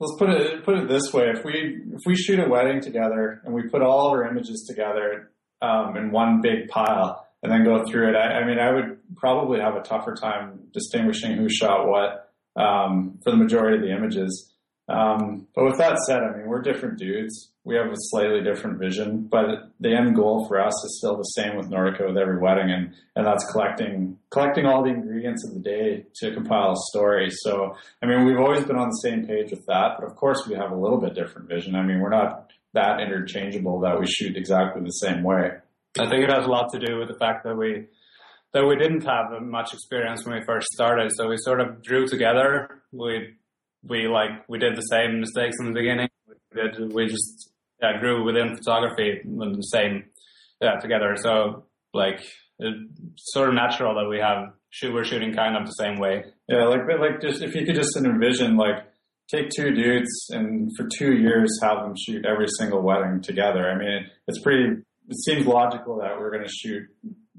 [0.00, 3.42] let's put it put it this way: if we if we shoot a wedding together
[3.44, 5.30] and we put all our images together
[5.62, 8.98] um, in one big pile and then go through it, I, I, mean, I would
[9.16, 12.23] probably have a tougher time distinguishing who shot what
[12.56, 14.50] um, for the majority of the images.
[14.86, 17.52] Um, but with that said, I mean, we're different dudes.
[17.64, 21.22] We have a slightly different vision, but the end goal for us is still the
[21.22, 25.54] same with Nordica with every wedding, and, and that's collecting collecting all the ingredients of
[25.54, 27.30] the day to compile a story.
[27.30, 30.46] So, I mean, we've always been on the same page with that, but of course,
[30.46, 31.74] we have a little bit different vision.
[31.74, 35.52] I mean, we're not that interchangeable that we shoot exactly the same way.
[35.98, 37.86] I think it has a lot to do with the fact that we
[38.54, 42.06] that we didn't have much experience when we first started, so we sort of drew
[42.06, 42.82] together.
[42.92, 43.34] We
[43.82, 46.08] we like we did the same mistakes in the beginning.
[46.26, 47.50] We did we just
[47.82, 50.04] yeah, grew within photography the same
[50.60, 51.16] yeah together.
[51.20, 52.20] So like
[52.60, 56.24] it's sort of natural that we have we're shooting kind of the same way.
[56.48, 58.84] Yeah, like but like just if you could just envision like
[59.28, 63.68] take two dudes and for two years have them shoot every single wedding together.
[63.68, 64.82] I mean, it's pretty.
[65.08, 66.84] It seems logical that we're going to shoot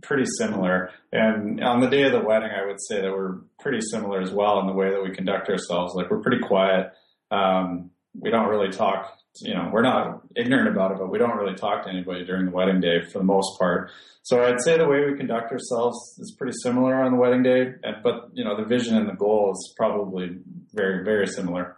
[0.02, 0.92] pretty similar.
[1.12, 4.32] And on the day of the wedding, I would say that we're pretty similar as
[4.32, 5.94] well in the way that we conduct ourselves.
[5.96, 6.92] Like we're pretty quiet.
[7.32, 9.18] Um, we don't really talk.
[9.42, 12.46] You know, we're not ignorant about it, but we don't really talk to anybody during
[12.46, 13.92] the wedding day for the most part.
[14.24, 17.74] So I'd say the way we conduct ourselves is pretty similar on the wedding day,
[18.02, 20.38] but you know, the vision and the goal is probably
[20.74, 21.78] very, very similar.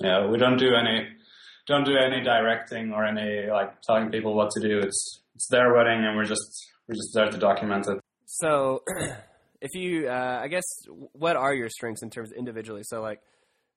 [0.00, 1.08] Yeah, we don't do any
[1.66, 4.78] don't do any directing or any like telling people what to do.
[4.78, 8.00] It's it's their wedding, and we're just we're just there to document it.
[8.26, 8.82] So,
[9.60, 10.64] if you, uh, I guess,
[11.12, 12.82] what are your strengths in terms of individually?
[12.84, 13.20] So, like,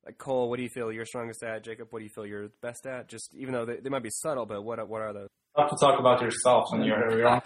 [0.06, 1.64] like Cole, what do you feel you're strongest at?
[1.64, 3.08] Jakob, what do you feel you're best at?
[3.08, 5.30] Just even though they, they might be subtle, but what what are those?
[5.58, 7.41] You have to talk about yourself when you're, you're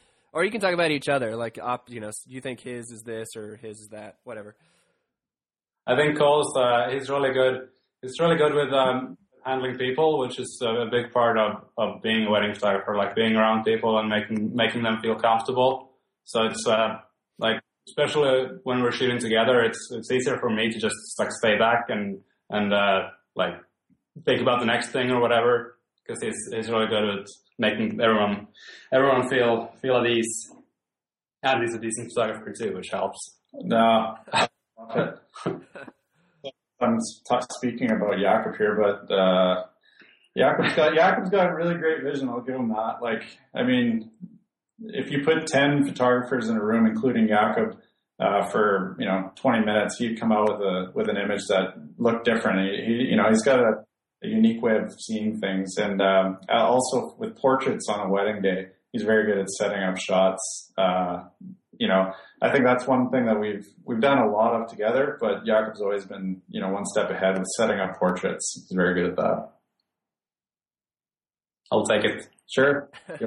[0.32, 1.36] or you can talk about each other.
[1.36, 4.56] Like, op, you know, you think his is this or his is that, whatever.
[5.86, 7.68] I think Cole's uh, he's really good.
[8.02, 12.26] He's really good with um, handling people, which is a big part of, of being
[12.26, 15.90] a wedding photographer, like being around people and making making them feel comfortable.
[16.24, 16.98] So it's uh,
[17.38, 21.58] like especially when we're shooting together, it's it's easier for me to just like stay
[21.58, 22.20] back and
[22.50, 23.54] and uh, like
[24.24, 27.26] think about the next thing or whatever because he's he's really good at
[27.58, 28.48] making everyone
[28.92, 30.50] everyone feel feel at ease.
[31.42, 33.38] And he's a decent photographer too, which helps.
[33.52, 34.16] No.
[36.80, 39.64] I'm t- speaking about Jakob here, but uh,
[40.36, 42.28] Jakob's got Jakob's got a really great vision.
[42.28, 42.96] I'll give him that.
[43.00, 43.22] Like,
[43.54, 44.10] I mean,
[44.80, 47.78] if you put ten photographers in a room, including Jakob,
[48.20, 51.74] uh, for you know 20 minutes, he'd come out with a with an image that
[51.98, 52.60] looked different.
[52.70, 53.84] He, he you know, he's got a,
[54.22, 58.68] a, unique way of seeing things, and um, also with portraits on a wedding day,
[58.94, 60.72] he's very good at setting up shots.
[60.78, 61.24] Uh,
[61.76, 65.18] you know, I think that's one thing that we've we've done a lot of together.
[65.20, 68.52] But Jakob's always been you know one step ahead with setting up portraits.
[68.54, 69.50] He's very good at that.
[71.72, 72.28] I'll take it.
[72.48, 72.88] Sure.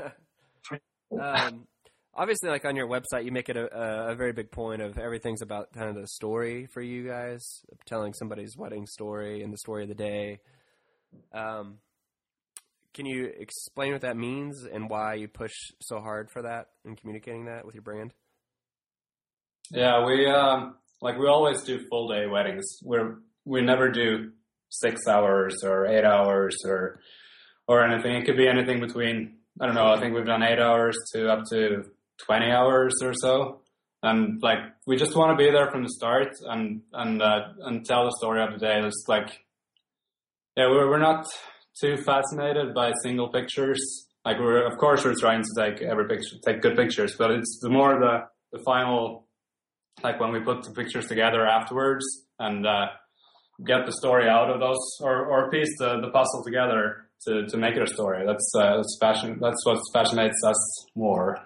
[1.21, 1.67] um,
[2.15, 5.41] obviously, like on your website, you make it a, a very big point of everything's
[5.41, 7.43] about kind of the story for you guys,
[7.85, 10.39] telling somebody's wedding story and the story of the day.
[11.33, 11.79] Um,
[12.97, 16.99] can you explain what that means and why you push so hard for that and
[16.99, 18.11] communicating that with your brand?
[19.69, 22.79] Yeah, we um, like we always do full day weddings.
[22.83, 24.31] We're we never do
[24.69, 26.99] six hours or eight hours or
[27.67, 28.15] or anything.
[28.15, 29.93] It could be anything between I don't know.
[29.93, 31.83] I think we've done eight hours to up to
[32.17, 33.61] twenty hours or so.
[34.01, 37.85] And like we just want to be there from the start and and uh, and
[37.85, 38.81] tell the story of the day.
[38.83, 39.45] It's like
[40.55, 41.27] yeah, we're we're not
[41.79, 44.07] too fascinated by single pictures.
[44.25, 47.59] Like we're of course we're trying to take every picture, take good pictures, but it's
[47.61, 49.27] the more the the final
[50.03, 52.05] like when we put the pictures together afterwards
[52.39, 52.87] and uh,
[53.65, 57.57] get the story out of those or, or piece the, the puzzle together to, to
[57.57, 58.25] make it a story.
[58.25, 59.39] That's uh, that's fashion.
[59.41, 61.39] That's what fascinates us more.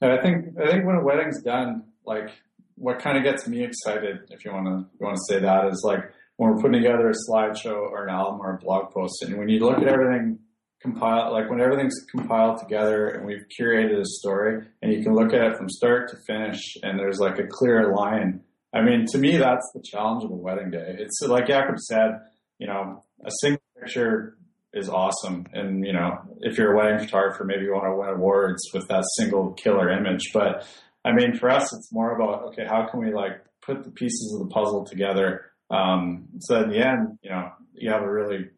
[0.00, 2.30] And I think I think when a wedding's done, like
[2.76, 5.66] what kind of gets me excited, if you want to you want to say that,
[5.66, 6.04] is like
[6.36, 9.48] when we're putting together a slideshow or an album or a blog post, and when
[9.48, 10.38] you look at everything
[10.80, 15.32] compiled, like when everything's compiled together and we've curated a story and you can look
[15.32, 18.40] at it from start to finish and there's like a clear line.
[18.74, 20.96] I mean, to me, that's the challenge of a wedding day.
[20.98, 22.20] It's like Jakob said,
[22.58, 24.36] you know, a single picture
[24.74, 25.46] is awesome.
[25.52, 28.86] And, you know, if you're a wedding photographer, maybe you want to win awards with
[28.88, 30.30] that single killer image.
[30.34, 30.66] But
[31.04, 34.34] I mean, for us, it's more about, okay, how can we like put the pieces
[34.34, 35.46] of the puzzle together?
[35.70, 38.50] Um, so in the end, you know, you have a really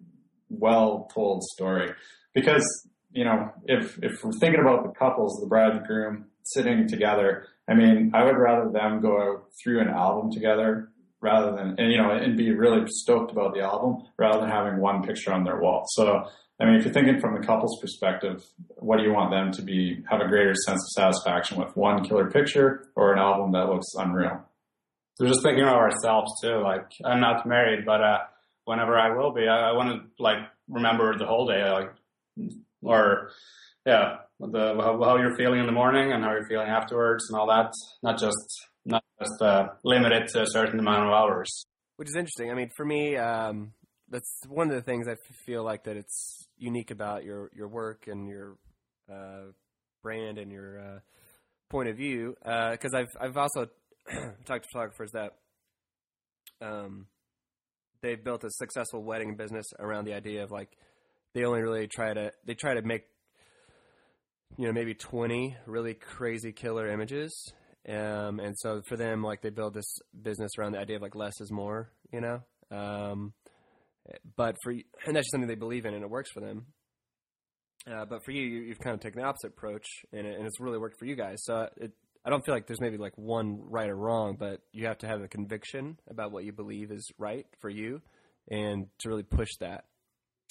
[0.49, 1.93] well told story.
[2.35, 2.65] Because,
[3.11, 7.47] you know, if, if we're thinking about the couples, the bride and groom sitting together,
[7.69, 10.91] I mean, I would rather them go through an album together
[11.21, 14.79] rather than, and, you know, and be really stoked about the album rather than having
[14.79, 15.85] one picture on their wall.
[15.89, 16.25] So,
[16.61, 18.45] I mean, if you're thinking from the couple's perspective,
[18.77, 22.05] what do you want them to be, have a greater sense of satisfaction with one
[22.05, 24.48] killer picture or an album that looks unreal?
[25.19, 26.63] We're just thinking of ourselves too.
[26.63, 28.19] Like, I'm not married, but, uh,
[28.69, 30.39] whenever I will be, I, I want to like
[30.69, 31.91] remember the whole day, like,
[32.83, 33.31] or
[33.87, 37.41] yeah, the how, how, you're feeling in the morning and how you're feeling afterwards and
[37.41, 37.73] all that.
[38.03, 41.65] Not just not just uh, limited to a certain amount of hours.
[41.97, 42.51] Which is interesting.
[42.51, 43.73] I mean, for me, um,
[44.11, 45.17] that's one of the things I
[45.47, 48.59] feel like that it's unique about your your work and your
[49.11, 49.53] uh,
[50.03, 50.99] brand and your uh,
[51.71, 52.37] point of view.
[52.43, 53.69] Because uh, I've I've also
[54.45, 55.33] talked to photographers that
[56.61, 57.07] um,
[58.03, 60.71] they've built a successful wedding business around the idea of like
[61.35, 63.05] they only really try to they try to make
[64.57, 67.53] you know maybe 20 really crazy killer images.
[67.89, 71.15] Um, and so for them like they build this business around the idea of like
[71.15, 72.41] less is more you know?
[72.71, 73.33] Um,
[74.37, 76.67] but for and that's just something they believe in and it works for them.
[77.87, 80.47] Uh, but for you, you have kind of taken the opposite approach and, it, and
[80.47, 81.39] it's really worked for you guys.
[81.45, 81.93] So it,
[82.29, 85.07] I don't feel like there's maybe like one right or wrong, but you have to
[85.07, 88.03] have a conviction about what you believe is right for you,
[88.51, 89.87] and to really push that.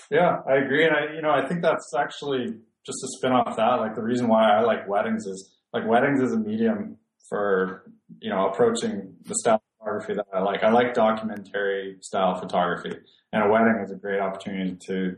[0.10, 2.48] Yeah, I agree, and I you know I think that's actually
[2.84, 3.76] just to spin off that.
[3.76, 6.98] Like the reason why I like weddings is like weddings is a medium
[7.30, 7.84] for
[8.22, 10.64] you know approaching the style photography that I like.
[10.64, 12.98] I like documentary style photography,
[13.34, 15.16] and a wedding is a great opportunity to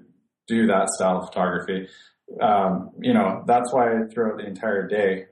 [0.49, 1.87] do that style of photography.
[2.41, 5.27] Um, you know, that's why throughout the entire day,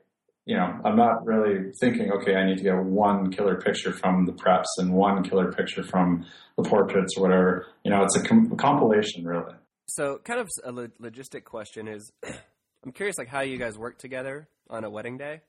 [0.48, 4.24] you know, I'm not really thinking, okay, I need to get one killer picture from
[4.24, 6.24] the preps and one killer picture from
[6.56, 7.66] the portraits or whatever.
[7.84, 9.52] You know, it's a, com- compilation, really.
[9.88, 13.98] So, kind of a lo- logistic question is, I'm curious, like how you guys work
[13.98, 15.42] together on a wedding day.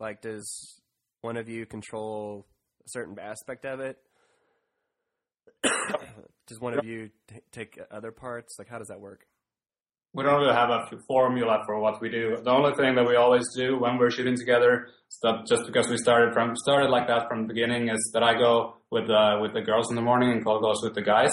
[0.00, 0.80] Like, does
[1.20, 2.44] one of you control
[2.84, 3.98] a certain aspect of it?
[6.48, 8.56] does one of you t- take other parts?
[8.58, 9.26] Like, how does that work?
[10.12, 12.36] We don't really have a formula for what we do.
[12.42, 14.88] The only thing that we always do when we're shooting together,
[15.22, 18.34] that just because we started from started like that from the beginning, is that I
[18.34, 21.32] go with the with the girls in the morning and Cole goes with the guys,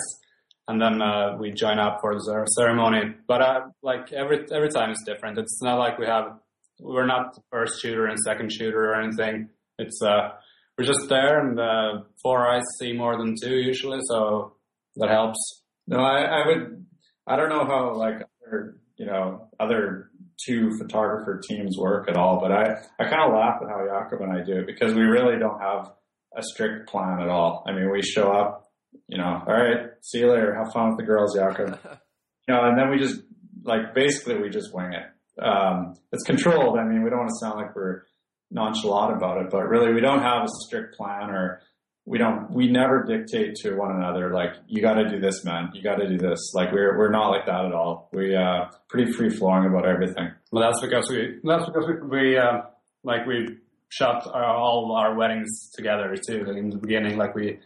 [0.67, 3.15] and then uh, we join up for the ceremony.
[3.27, 5.39] But uh, like every every time it's different.
[5.39, 6.39] It's not like we have
[6.79, 9.49] we're not the first shooter and second shooter or anything.
[9.79, 10.29] It's uh
[10.77, 14.53] we're just there, and uh, four eyes see more than two usually, so
[14.97, 15.63] that helps.
[15.87, 16.85] No, I, I would.
[17.25, 20.11] I don't know how like other, you know, other
[20.43, 24.21] two photographer teams work at all, but I, I kind of laugh at how Jakob
[24.21, 25.91] and I do it because we really don't have
[26.35, 27.63] a strict plan at all.
[27.67, 28.71] I mean, we show up,
[29.07, 31.79] you know, all right, see you later, have fun with the girls, Jakob.
[32.47, 33.21] you know, and then we just,
[33.63, 35.43] like, basically we just wing it.
[35.43, 36.77] Um, it's controlled.
[36.79, 38.03] I mean, we don't want to sound like we're
[38.51, 41.61] nonchalant about it, but really we don't have a strict plan or
[42.07, 45.69] we don't we never dictate to one another like you got to do this man.
[45.73, 46.53] You got to do this.
[46.53, 48.09] Like we're we're not like that at all.
[48.13, 50.31] We uh pretty free flowing about everything.
[50.51, 52.61] Well that's because we that's because we, we uh,
[53.03, 53.57] like we
[53.89, 57.17] shot our, all our weddings together too in the beginning.
[57.17, 57.59] Like we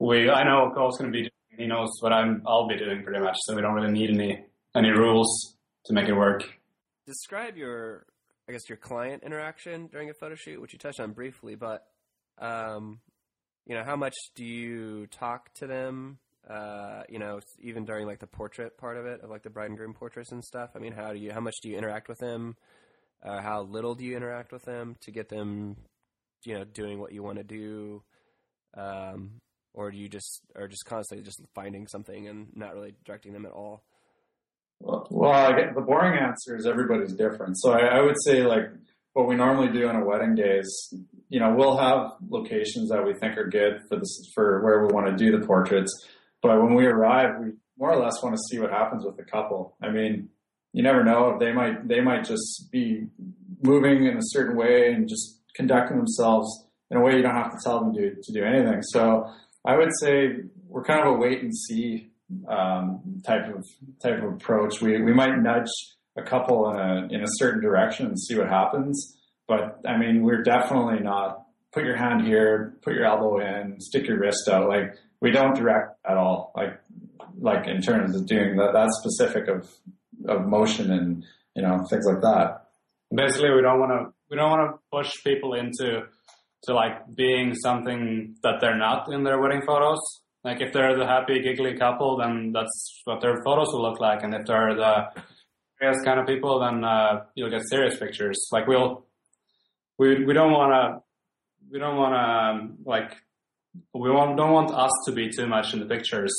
[0.00, 3.02] we i know cole's going to be doing he knows what i'm i'll be doing
[3.04, 6.42] pretty much so we don't really need any any rules to make it work.
[7.06, 8.06] Describe your
[8.48, 11.86] i guess your client interaction during a photo shoot which you touched on briefly but
[12.38, 12.98] um
[13.66, 16.18] you know, how much do you talk to them?
[16.48, 19.70] Uh, you know, even during like the portrait part of it, of like the bride
[19.70, 20.70] and groom portraits and stuff.
[20.76, 22.56] I mean, how do you, how much do you interact with them?
[23.22, 25.76] Uh, how little do you interact with them to get them,
[26.44, 28.02] you know, doing what you want to do?
[28.76, 29.40] Um,
[29.72, 33.46] or do you just are just constantly just finding something and not really directing them
[33.46, 33.82] at all?
[34.80, 37.58] Well, well the boring answer is everybody's different.
[37.58, 38.70] So I, I would say like
[39.14, 40.94] what we normally do on a wedding day is,
[41.28, 44.92] you know, we'll have locations that we think are good for this for where we
[44.92, 46.06] want to do the portraits.
[46.42, 49.24] But when we arrive, we more or less want to see what happens with the
[49.24, 49.76] couple.
[49.82, 50.28] I mean,
[50.72, 51.30] you never know.
[51.30, 53.06] If they might they might just be
[53.62, 57.52] moving in a certain way and just conducting themselves in a way you don't have
[57.52, 58.82] to tell them to to do anything.
[58.82, 59.26] So
[59.64, 62.10] I would say we're kind of a wait and see
[62.48, 63.64] um, type of
[64.02, 64.80] type of approach.
[64.80, 65.70] We we might nudge
[66.16, 69.16] a couple in a in a certain direction and see what happens.
[69.46, 74.06] But I mean, we're definitely not put your hand here, put your elbow in, stick
[74.06, 74.68] your wrist out.
[74.68, 76.52] Like we don't direct at all.
[76.56, 76.80] Like
[77.38, 79.68] like in terms of doing that that specific of
[80.26, 82.66] of motion and you know things like that.
[83.14, 86.02] Basically, we don't want to we don't want to push people into
[86.64, 89.98] to like being something that they're not in their wedding photos.
[90.44, 94.22] Like if they're the happy, giggly couple, then that's what their photos will look like.
[94.22, 95.22] And if they're the
[95.84, 98.48] serious kind of people, then uh, you'll get serious pictures.
[98.52, 99.04] Like we'll
[99.98, 101.02] we we don't want to
[101.70, 103.16] we don't want to um, like
[103.92, 106.32] we want, don't want us to be too much in the pictures.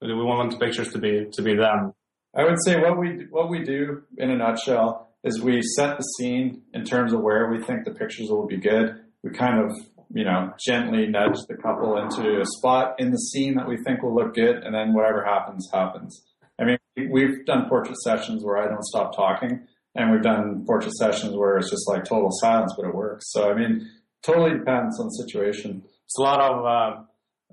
[0.00, 1.92] We want the pictures to be to be them.
[2.34, 6.02] I would say what we what we do in a nutshell is we set the
[6.02, 8.96] scene in terms of where we think the pictures will be good.
[9.22, 9.76] We kind of
[10.12, 14.02] you know gently nudge the couple into a spot in the scene that we think
[14.02, 16.29] will look good, and then whatever happens happens.
[16.96, 20.92] I mean, we've done portrait sessions where I don't stop talking, and we've done portrait
[20.94, 23.26] sessions where it's just like total silence, but it works.
[23.30, 23.88] So I mean,
[24.22, 25.82] totally depends on the situation.
[26.04, 27.06] It's a lot of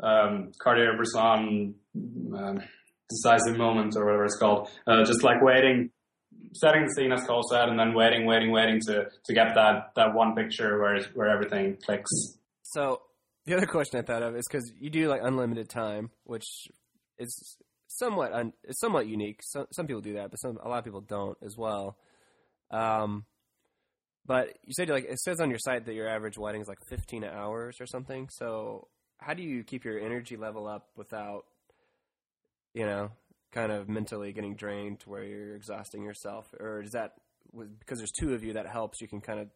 [0.03, 1.75] uh, um, Cartier-Bresson
[2.35, 2.59] um,
[3.09, 4.69] decisive moments or whatever it's called.
[4.85, 5.91] Uh, just like waiting,
[6.53, 9.91] setting the scene as Cole said, and then waiting, waiting, waiting to to get that
[9.95, 12.09] that one picture where where everything clicks.
[12.63, 13.01] So
[13.45, 16.67] the other question I thought of is because you do like unlimited time, which
[17.17, 17.57] is
[17.97, 19.39] somewhat un, it's somewhat unique.
[19.43, 21.97] Some some people do that, but some a lot of people don't as well.
[22.71, 23.25] Um,
[24.25, 26.79] but you said like it says on your site that your average wedding is like
[26.89, 28.29] 15 hours or something.
[28.31, 28.87] So
[29.19, 31.45] how do you keep your energy level up without,
[32.73, 33.11] you know,
[33.51, 37.13] kind of mentally getting drained to where you're exhausting yourself, or is that
[37.79, 39.01] because there's two of you that helps?
[39.01, 39.47] You can kind of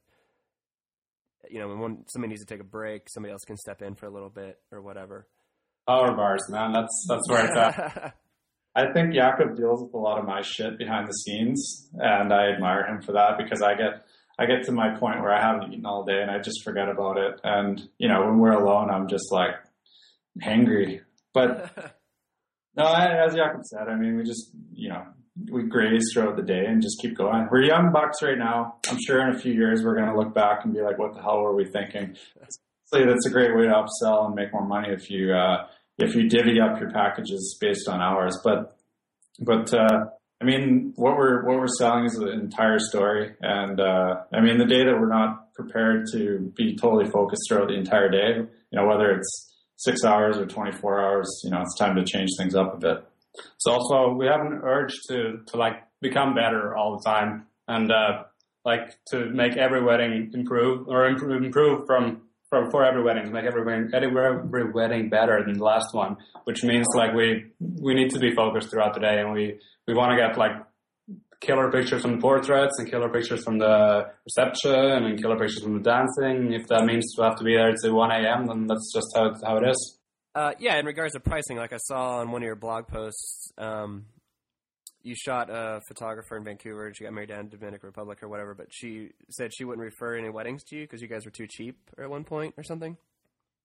[1.50, 3.96] you know, when one, somebody needs to take a break, somebody else can step in
[3.96, 5.28] for a little bit or whatever.
[5.88, 6.74] Power bars, man.
[6.74, 8.16] That's that's where it's at.
[8.76, 12.51] I think Jakob deals with a lot of my shit behind the scenes, and I
[12.51, 14.05] admire him for that because I get
[14.39, 16.89] I get to my point where I haven't eaten all day and I just forget
[16.89, 17.39] about it.
[17.43, 19.55] And you know, when we're alone, I'm just like
[20.41, 21.01] hangry.
[21.34, 21.72] But
[22.76, 25.05] no, I, as Jakob said, I mean, we just you know
[25.51, 27.47] we graze throughout the day and just keep going.
[27.51, 28.76] We're young bucks right now.
[28.89, 31.13] I'm sure in a few years we're going to look back and be like, "What
[31.13, 32.15] the hell were we thinking?"
[32.93, 35.65] So that's a great way to upsell and make more money if you uh,
[36.02, 38.39] if you divvy up your packages based on hours.
[38.43, 38.78] But
[39.39, 40.06] but uh,
[40.41, 44.58] I mean, what we're what we're selling is the entire story, and uh, I mean
[44.58, 48.80] the day that we're not prepared to be totally focused throughout the entire day, you
[48.80, 52.56] know, whether it's six hours or 24 hours, you know, it's time to change things
[52.56, 53.04] up a bit.
[53.58, 57.91] So also we have an urge to to like become better all the time, and
[57.91, 58.24] uh,
[58.66, 62.22] like to make every wedding improve or improve, improve from
[62.52, 66.86] for every wedding make every wedding, every wedding better than the last one, which means
[66.95, 70.18] like we we need to be focused throughout the day, and we we want to
[70.18, 70.52] get like
[71.39, 74.74] killer pictures from the portraits and killer pictures from the reception
[75.06, 76.54] and killer pictures from the dancing.
[76.54, 79.26] If that means to have to be there to 1 a.m., then that's just how
[79.28, 79.97] it, how it is.
[80.36, 83.52] Uh, yeah, in regards to pricing, like I saw on one of your blog posts,
[83.58, 84.06] um,
[85.04, 86.88] you shot a photographer in Vancouver.
[86.88, 89.84] And she got married down in Dominican Republic or whatever, but she said she wouldn't
[89.84, 92.64] refer any weddings to you because you guys were too cheap at one point or
[92.64, 92.97] something.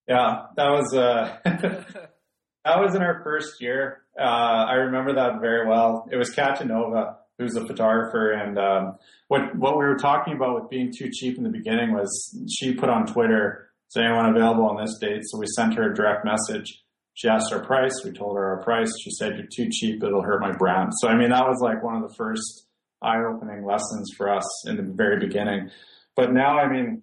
[0.09, 4.03] Yeah, that was uh, that was in our first year.
[4.19, 6.09] Uh, I remember that very well.
[6.11, 10.71] It was Katanova, who's a photographer, and um, what what we were talking about with
[10.71, 14.77] being too cheap in the beginning was she put on Twitter, "Is anyone available on
[14.77, 16.85] this date?" So we sent her a direct message
[17.17, 18.05] she asked our price.
[18.05, 18.93] We told her our price.
[19.03, 20.05] She said, "You're too cheap.
[20.05, 22.67] It'll hurt my brand." So I mean, that was like one of the first
[23.03, 25.71] eye-opening lessons for us in the very beginning.
[26.15, 27.03] But now, I mean,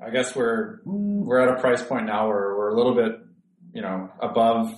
[0.00, 3.20] I guess we're we're at a price point now where we're a little bit,
[3.72, 4.72] you know, above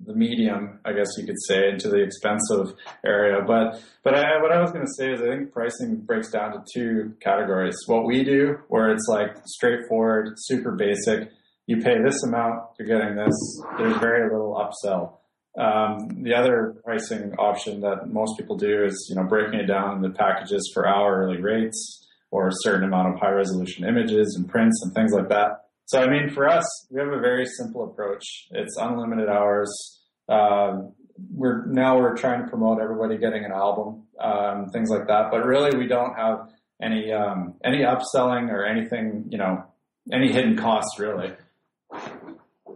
[0.00, 2.74] the medium, I guess you could say, into the expensive
[3.04, 3.42] area.
[3.46, 6.52] But but I, what I was going to say is I think pricing breaks down
[6.52, 7.76] to two categories.
[7.86, 11.30] What we do, where it's like straightforward, super basic,
[11.66, 13.62] you pay this amount, you're getting this.
[13.76, 15.18] There's very little upsell.
[15.58, 19.96] Um, the other pricing option that most people do is, you know, breaking it down
[19.96, 24.80] into packages for hourly rates or a certain amount of high resolution images and prints
[24.84, 25.62] and things like that.
[25.86, 28.24] So, I mean, for us, we have a very simple approach.
[28.50, 30.00] It's unlimited hours.
[30.28, 30.92] Um,
[31.32, 35.30] we're now we're trying to promote everybody getting an album, um, things like that.
[35.30, 36.50] But really, we don't have
[36.82, 39.64] any um, any upselling or anything, you know,
[40.12, 41.32] any hidden costs really.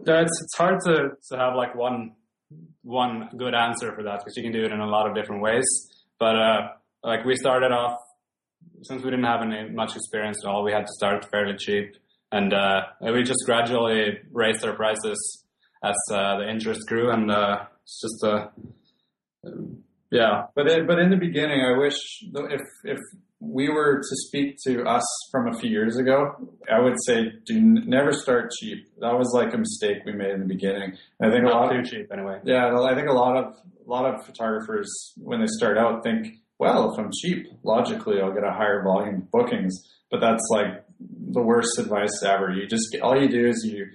[0.05, 2.13] It's it's hard to to have like one
[2.83, 5.41] one good answer for that because you can do it in a lot of different
[5.41, 5.65] ways.
[6.19, 6.69] But uh,
[7.03, 7.97] like we started off
[8.83, 11.95] since we didn't have any much experience at all, we had to start fairly cheap,
[12.31, 15.45] and uh, we just gradually raised our prices
[15.83, 18.47] as uh, the interest grew, and uh, it's just uh,
[20.11, 20.43] yeah.
[20.55, 22.99] But in, but in the beginning, I wish if if
[23.39, 26.35] we were to speak to us from a few years ago,
[26.71, 28.85] I would say do never start cheap.
[28.99, 30.93] That was like a mistake we made in the beginning.
[31.19, 32.39] I think Not a lot too of, cheap anyway.
[32.43, 33.55] Yeah, I think a lot of
[33.85, 38.33] a lot of photographers when they start out think, well, if I'm cheap, logically I'll
[38.33, 39.75] get a higher volume of bookings.
[40.11, 42.51] But that's like the worst advice ever.
[42.51, 43.87] You just all you do is you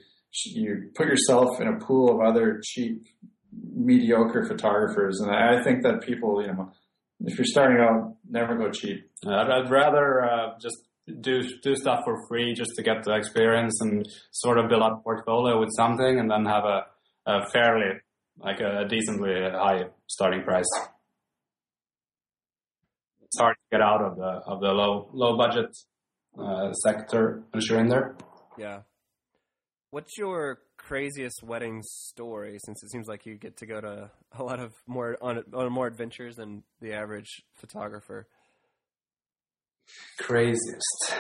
[0.44, 3.04] you put yourself in a pool of other cheap,
[3.74, 6.72] mediocre photographers, and I think that people, you know
[7.20, 9.10] if you're starting out, never go cheap.
[9.26, 10.76] I'd, I'd rather uh, just
[11.20, 14.98] do do stuff for free just to get the experience and sort of build up
[15.00, 16.86] a portfolio with something, and then have a,
[17.26, 18.00] a fairly
[18.38, 20.66] like a decently high starting price.
[23.22, 25.74] It's hard to get out of the of the low low budget
[26.38, 28.16] uh, sector once you're in there.
[28.58, 28.80] Yeah.
[29.90, 32.58] What's your craziest wedding story?
[32.64, 35.72] Since it seems like you get to go to a lot of more on, on
[35.72, 38.26] more adventures than the average photographer.
[40.18, 41.14] Craziest.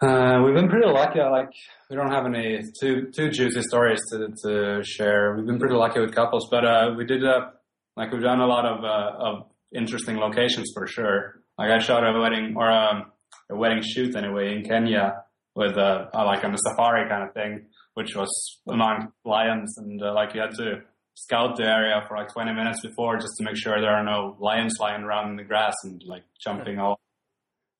[0.00, 1.20] Uh, we've been pretty lucky.
[1.20, 1.50] Like
[1.88, 5.34] we don't have any too too juicy stories to to share.
[5.36, 7.50] We've been pretty lucky with couples, but uh, we did uh,
[7.96, 11.42] like we've done a lot of uh, of interesting locations for sure.
[11.58, 13.12] Like I shot a wedding or um,
[13.50, 15.24] a wedding shoot anyway in Kenya
[15.56, 20.12] with uh, like on a safari kind of thing, which was among lions, and uh,
[20.12, 20.82] like you had to
[21.14, 24.36] scout the area for like 20 minutes before just to make sure there are no
[24.40, 26.98] lions lying around in the grass and like jumping off.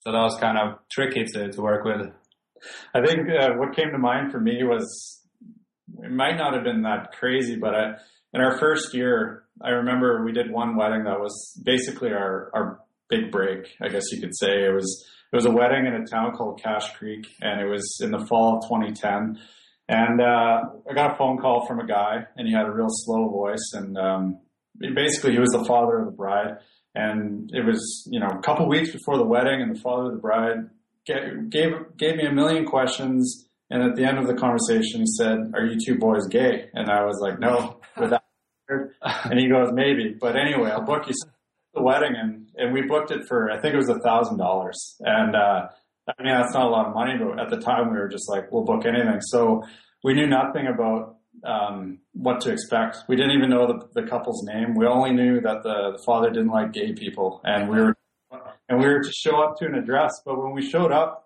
[0.00, 2.12] So that was kind of tricky to, to work with.
[2.94, 5.20] I think uh, what came to mind for me was
[6.02, 7.92] it might not have been that crazy, but I,
[8.32, 12.80] in our first year, I remember we did one wedding that was basically our, our
[13.08, 14.64] big break, I guess you could say.
[14.64, 18.00] It was it was a wedding in a town called Cache Creek, and it was
[18.00, 19.38] in the fall of 2010.
[19.88, 20.60] And uh,
[20.90, 23.72] I got a phone call from a guy, and he had a real slow voice,
[23.74, 24.40] and um,
[24.94, 26.58] basically he was the father of the bride.
[26.94, 30.12] And it was, you know, a couple weeks before the wedding, and the father of
[30.12, 30.70] the bride
[31.06, 33.46] gave gave me a million questions.
[33.70, 36.88] And at the end of the conversation, he said, "Are you two boys gay?" And
[36.88, 38.24] I was like, "No." With that,
[38.68, 40.16] And he goes, maybe.
[40.18, 41.14] But anyway, I'll book you
[41.74, 44.96] the wedding and, and we booked it for, I think it was a thousand dollars.
[45.00, 45.68] And, uh,
[46.06, 48.28] I mean, that's not a lot of money, but at the time we were just
[48.28, 49.20] like, we'll book anything.
[49.20, 49.62] So
[50.02, 52.98] we knew nothing about, um, what to expect.
[53.08, 54.74] We didn't even know the, the couple's name.
[54.74, 57.96] We only knew that the, the father didn't like gay people and we were,
[58.68, 60.12] and we were to show up to an address.
[60.24, 61.24] But when we showed up,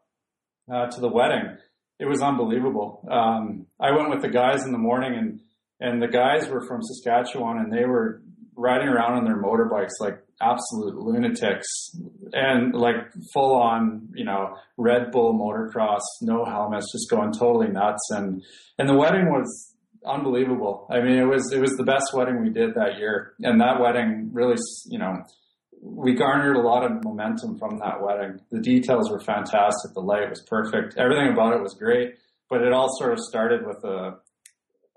[0.72, 1.56] uh, to the wedding,
[1.98, 3.06] it was unbelievable.
[3.10, 5.40] Um, I went with the guys in the morning and,
[5.80, 8.22] and the guys were from Saskatchewan and they were
[8.58, 11.66] riding around on their motorbikes like absolute lunatics
[12.32, 12.96] and like
[13.32, 18.02] full on, you know, Red Bull motocross, no helmets, just going totally nuts.
[18.10, 18.42] And,
[18.78, 20.88] and the wedding was unbelievable.
[20.90, 23.34] I mean, it was, it was the best wedding we did that year.
[23.40, 24.56] And that wedding really,
[24.86, 25.22] you know,
[25.80, 28.40] we garnered a lot of momentum from that wedding.
[28.50, 29.94] The details were fantastic.
[29.94, 30.96] The light was perfect.
[30.98, 32.14] Everything about it was great.
[32.50, 34.18] But it all sort of started with a,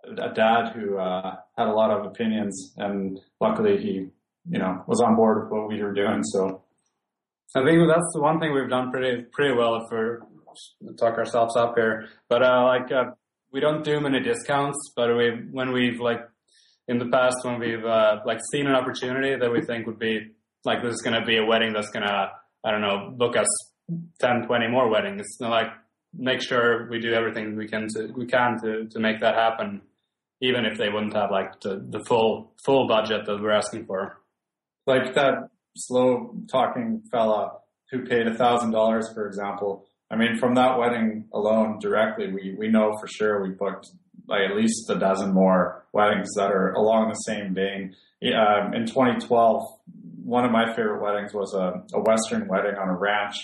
[0.04, 4.08] a dad who uh, had a lot of opinions, and luckily he,
[4.50, 6.24] you know, was on board with what we were doing.
[6.24, 6.64] So
[7.56, 10.24] I think that's the one thing we've done pretty pretty well for
[11.00, 12.08] talk ourselves up here.
[12.30, 13.12] But uh, like uh,
[13.52, 16.22] we don't do many discounts, but we when we've like
[16.88, 20.32] in the past when we've uh, like seen an opportunity that we think would be
[20.66, 22.32] like this is going to be a wedding that's going to
[22.64, 23.48] I don't know book us
[24.20, 25.22] 10, 20 more weddings.
[25.22, 25.68] It's like
[26.14, 29.82] make sure we do everything we can to we can to to make that happen
[30.42, 34.18] even if they wouldn't have like the, the full full budget that we're asking for.
[34.88, 37.60] Like that slow talking fella
[37.92, 39.86] who paid a thousand dollars, for example.
[40.10, 43.88] I mean, from that wedding alone, directly, we we know for sure we booked
[44.28, 47.96] like at least a dozen more weddings that are along the same vein.
[48.24, 49.64] Um, in 2012,
[50.24, 53.36] one of my favorite weddings was a, a Western wedding on a ranch.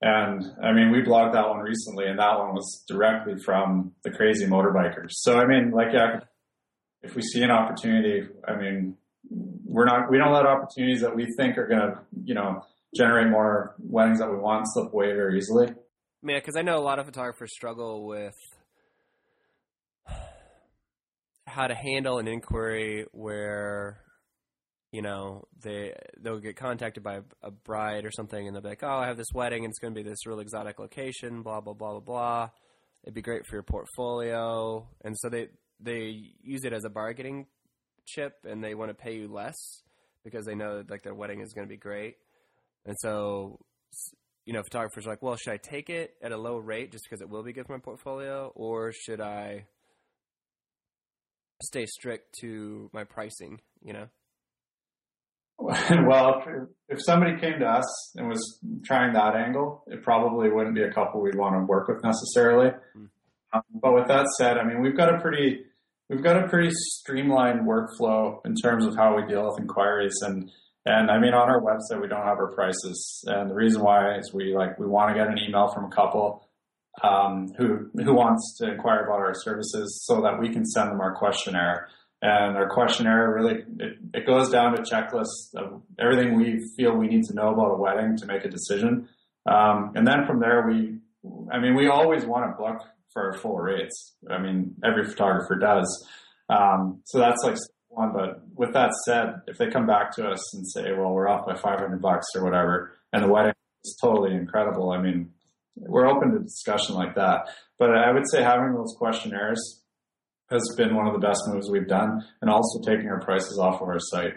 [0.00, 4.10] And I mean, we blogged that one recently, and that one was directly from the
[4.10, 5.10] crazy motorbikers.
[5.10, 6.20] So I mean, like, yeah,
[7.04, 8.96] if we see an opportunity, I mean,
[9.64, 12.62] we're not, we don't let opportunities that we think are going to, you know,
[12.96, 15.66] generate more weddings that we want slip away very easily.
[16.22, 18.34] Yeah, because I know a lot of photographers struggle with
[21.46, 24.00] how to handle an inquiry where
[24.90, 28.82] you know they they'll get contacted by a bride or something and they'll be like
[28.82, 31.60] oh i have this wedding and it's going to be this real exotic location blah
[31.60, 32.48] blah blah blah blah
[33.04, 35.46] it'd be great for your portfolio and so they
[35.80, 37.46] they use it as a bargaining
[38.06, 39.82] chip and they want to pay you less
[40.24, 42.16] because they know that, like their wedding is going to be great.
[42.86, 43.60] And so,
[44.44, 47.04] you know, photographers are like, well, should I take it at a low rate just
[47.04, 49.66] because it will be good for my portfolio, or should I
[51.62, 53.60] stay strict to my pricing?
[53.82, 54.06] You know.
[56.06, 56.42] Well,
[56.88, 60.92] if somebody came to us and was trying that angle, it probably wouldn't be a
[60.92, 62.70] couple we'd want to work with necessarily.
[62.96, 63.08] Mm.
[63.54, 65.64] Um, but with that said, I mean, we've got a pretty
[66.08, 70.16] we've got a pretty streamlined workflow in terms of how we deal with inquiries.
[70.22, 70.50] And
[70.84, 73.24] and I mean on our website we don't have our prices.
[73.26, 75.90] And the reason why is we like we want to get an email from a
[75.90, 76.48] couple
[77.02, 81.00] um, who who wants to inquire about our services so that we can send them
[81.00, 81.88] our questionnaire.
[82.22, 87.06] And our questionnaire really it, it goes down to checklists of everything we feel we
[87.06, 89.08] need to know about a wedding to make a decision.
[89.46, 90.98] Um, and then from there we
[91.50, 92.82] I mean we always want to book
[93.14, 94.16] for full rates.
[94.28, 96.06] I mean, every photographer does.
[96.50, 97.56] Um, so that's like
[97.88, 98.12] one.
[98.12, 101.46] But with that said, if they come back to us and say, well, we're off
[101.46, 103.54] by 500 bucks or whatever, and the wedding
[103.84, 105.30] is totally incredible, I mean,
[105.76, 107.48] we're open to discussion like that.
[107.78, 109.82] But I would say having those questionnaires
[110.50, 113.80] has been one of the best moves we've done, and also taking our prices off
[113.80, 114.34] of our site.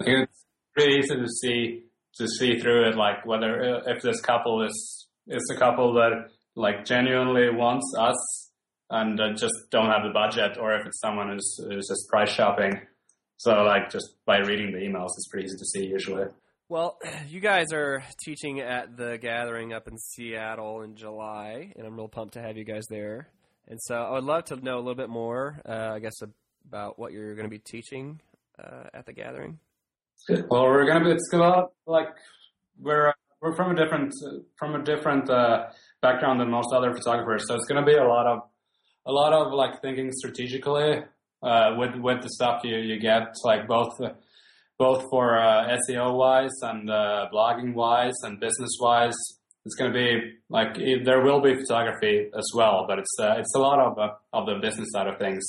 [0.00, 1.84] It's pretty easy to see
[2.16, 6.84] to see through it, like whether if this couple is is a couple that like
[6.84, 8.50] genuinely wants us
[8.90, 12.30] and uh, just don't have the budget, or if it's someone who's, who's just price
[12.30, 12.80] shopping.
[13.38, 16.26] So like just by reading the emails, it's pretty easy to see usually.
[16.68, 16.98] Well,
[17.28, 22.08] you guys are teaching at the gathering up in Seattle in July, and I'm real
[22.08, 23.28] pumped to have you guys there.
[23.66, 26.20] And so I would love to know a little bit more, uh, I guess,
[26.66, 28.20] about what you're going to be teaching
[28.62, 29.58] uh, at the gathering.
[30.28, 32.08] Well, we're going to be, it's about like,
[32.78, 34.12] we're, we're from a different,
[34.56, 35.66] from a different, uh,
[36.08, 37.42] background than most other photographers.
[37.48, 38.38] So it's going to be a lot of
[39.06, 40.90] a lot of like thinking strategically
[41.42, 43.94] uh, with with the stuff you you get, like both
[44.78, 49.18] both for uh, SEO wise and uh, blogging wise and business wise.
[49.66, 50.10] It's going to be
[50.50, 53.98] like it, there will be photography as well, but it's uh, it's a lot of
[53.98, 55.42] uh, of the business side of things.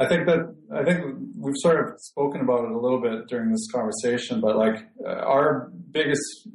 [0.00, 0.42] I think that
[0.74, 0.98] I think
[1.36, 5.34] we've sort of spoken about it a little bit during this conversation, but like uh,
[5.34, 6.48] our biggest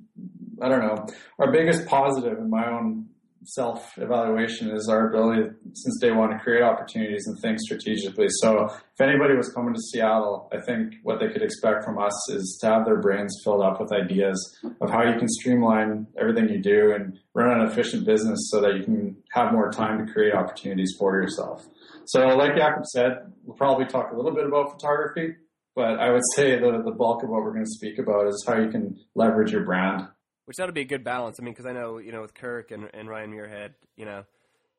[0.63, 1.05] I don't know.
[1.39, 3.09] Our biggest positive in my own
[3.45, 8.27] self evaluation is our ability since day one to create opportunities and think strategically.
[8.29, 12.13] So if anybody was coming to Seattle, I think what they could expect from us
[12.31, 16.47] is to have their brains filled up with ideas of how you can streamline everything
[16.47, 20.13] you do and run an efficient business so that you can have more time to
[20.13, 21.67] create opportunities for yourself.
[22.05, 25.35] So like Jakob said, we'll probably talk a little bit about photography,
[25.75, 28.43] but I would say the, the bulk of what we're going to speak about is
[28.47, 30.07] how you can leverage your brand
[30.45, 31.37] which that'll be a good balance.
[31.39, 34.25] I mean, because I know you know with Kirk and, and Ryan Muirhead, you know,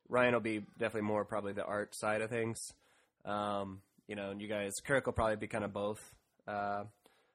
[0.09, 2.59] Ryan will be definitely more probably the art side of things.
[3.25, 6.01] Um, you know, and you guys, Kirk will probably be kind of both
[6.47, 6.85] uh,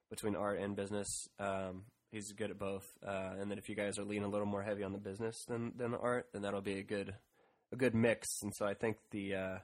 [0.10, 1.28] between art and business.
[1.40, 4.48] Um, he's good at both, uh, and then if you guys are leaning a little
[4.48, 7.14] more heavy on the business than than the art, then that'll be a good
[7.72, 8.28] a good mix.
[8.44, 9.58] And so I think the uh,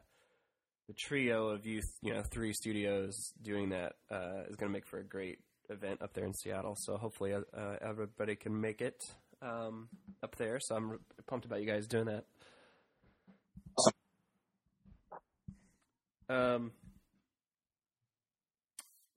[0.88, 4.88] the trio of you, you know, three studios doing that uh, is going to make
[4.88, 5.39] for a great
[5.70, 6.76] event up there in Seattle.
[6.78, 8.97] So hopefully uh, everybody can make it
[9.41, 9.89] um,
[10.24, 10.59] up there.
[10.61, 12.26] So I'm pumped about you guys doing that.
[16.28, 16.72] Um,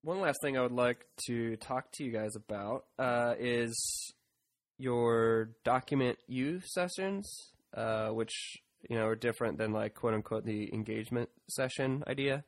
[0.03, 4.15] one last thing I would like to talk to you guys about uh, is
[4.79, 8.33] your document you sessions, uh, which
[8.89, 12.45] you know are different than like quote unquote the engagement session idea.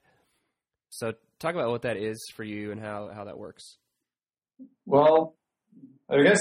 [0.91, 3.79] So talk about what that is for you and how how that works.
[4.87, 5.37] Well,
[6.11, 6.41] I guess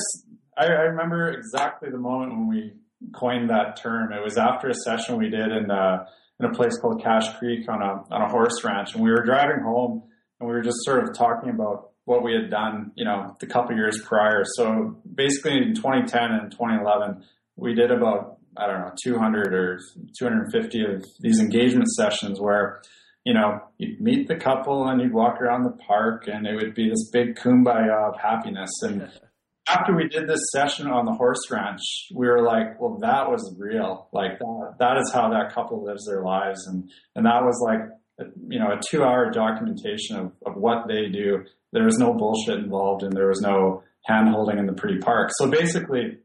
[0.58, 2.74] I, I, remember exactly the moment when we
[3.14, 4.12] coined that term.
[4.12, 6.06] It was after a session we did in, uh,
[6.40, 9.24] in a place called Cache Creek on a on a horse ranch, and we were
[9.24, 10.04] driving home,
[10.40, 13.46] and we were just sort of talking about what we had done, you know, the
[13.46, 14.44] couple years prior.
[14.56, 17.24] So basically, in 2010 and 2011,
[17.56, 19.80] we did about I don't know 200 or
[20.18, 22.82] 250 of these engagement sessions where
[23.26, 26.74] you know, you'd meet the couple and you'd walk around the park and it would
[26.74, 28.72] be this big kumbaya of happiness.
[28.82, 29.10] And
[29.70, 31.82] after we did this session on the horse ranch,
[32.16, 34.08] we were like, well, that was real.
[34.14, 36.66] Like that, that is how that couple lives their lives.
[36.68, 37.82] And, and that was like,
[38.20, 41.46] a, you know, a two hour documentation of, of what they do.
[41.72, 45.30] There was no bullshit involved and there was no hand holding in the pretty park.
[45.38, 46.18] So basically,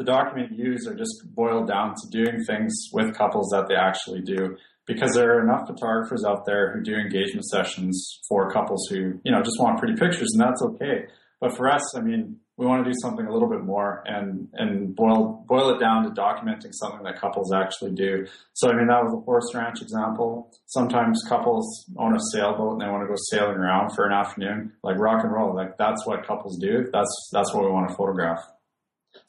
[0.00, 4.22] the document used are just boiled down to doing things with couples that they actually
[4.22, 9.20] do because there are enough photographers out there who do engagement sessions for couples who,
[9.24, 11.04] you know, just want pretty pictures and that's okay.
[11.38, 14.48] But for us, I mean, we want to do something a little bit more and,
[14.54, 18.26] and boil, boil it down to documenting something that couples actually do.
[18.54, 20.50] So, I mean, that was a horse ranch example.
[20.64, 24.72] Sometimes couples own a sailboat and they want to go sailing around for an afternoon,
[24.82, 25.54] like rock and roll.
[25.54, 26.88] Like that's what couples do.
[26.90, 28.40] That's, that's what we want to photograph.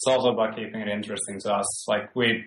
[0.02, 1.88] It's also about keeping it interesting to us.
[1.88, 2.43] Like we,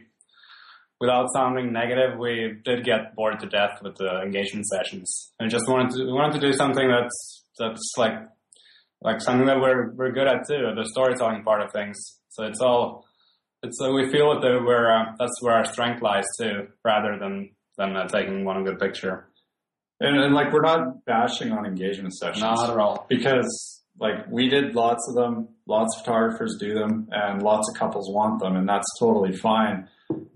[1.01, 5.69] without sounding negative, we did get bored to death with the engagement sessions, and just
[5.69, 8.15] wanted to we wanted to do something that's that's like
[9.03, 11.97] like something that we're we're good at too, the storytelling part of things.
[12.31, 13.05] So it's all
[13.63, 17.51] it's uh, we feel that we're uh, that's where our strength lies too, rather than
[17.79, 19.29] than uh, taking one good picture.
[20.01, 24.49] And, and like we're not bashing on engagement sessions, not at all, because like we
[24.49, 28.57] did lots of them, lots of photographers do them, and lots of couples want them,
[28.57, 29.89] and that's totally fine.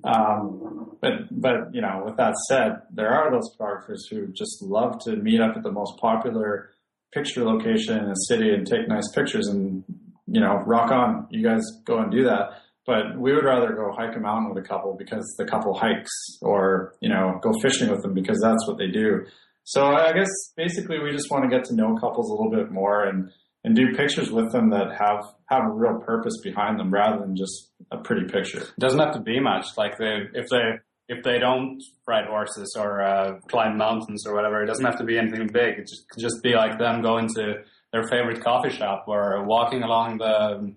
[0.04, 4.98] Um, but but you know, with that said, there are those photographers who just love
[5.04, 6.70] to meet up at the most popular
[7.12, 9.84] picture location in a city and take nice pictures, and
[10.26, 11.26] you know, rock on.
[11.30, 12.62] You guys go and do that.
[12.86, 16.10] But we would rather go hike a mountain with a couple because the couple hikes,
[16.40, 19.26] or you know, go fishing with them because that's what they do.
[19.64, 22.72] So I guess basically we just want to get to know couples a little bit
[22.72, 23.30] more and
[23.68, 27.36] and do pictures with them that have have a real purpose behind them rather than
[27.36, 28.60] just a pretty picture.
[28.60, 29.66] It doesn't have to be much.
[29.76, 34.62] Like they, if they if they don't ride horses or uh, climb mountains or whatever,
[34.62, 35.78] it doesn't have to be anything big.
[35.78, 37.56] It just could just be like them going to
[37.92, 40.74] their favorite coffee shop or walking along the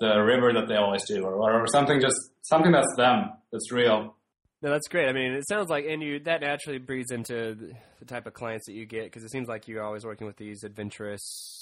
[0.00, 4.16] the river that they always do or, or something just something that's them that's real.
[4.62, 5.08] No, that's great.
[5.08, 8.66] I mean, it sounds like, and you that naturally breeds into the type of clients
[8.68, 11.61] that you get because it seems like you're always working with these adventurous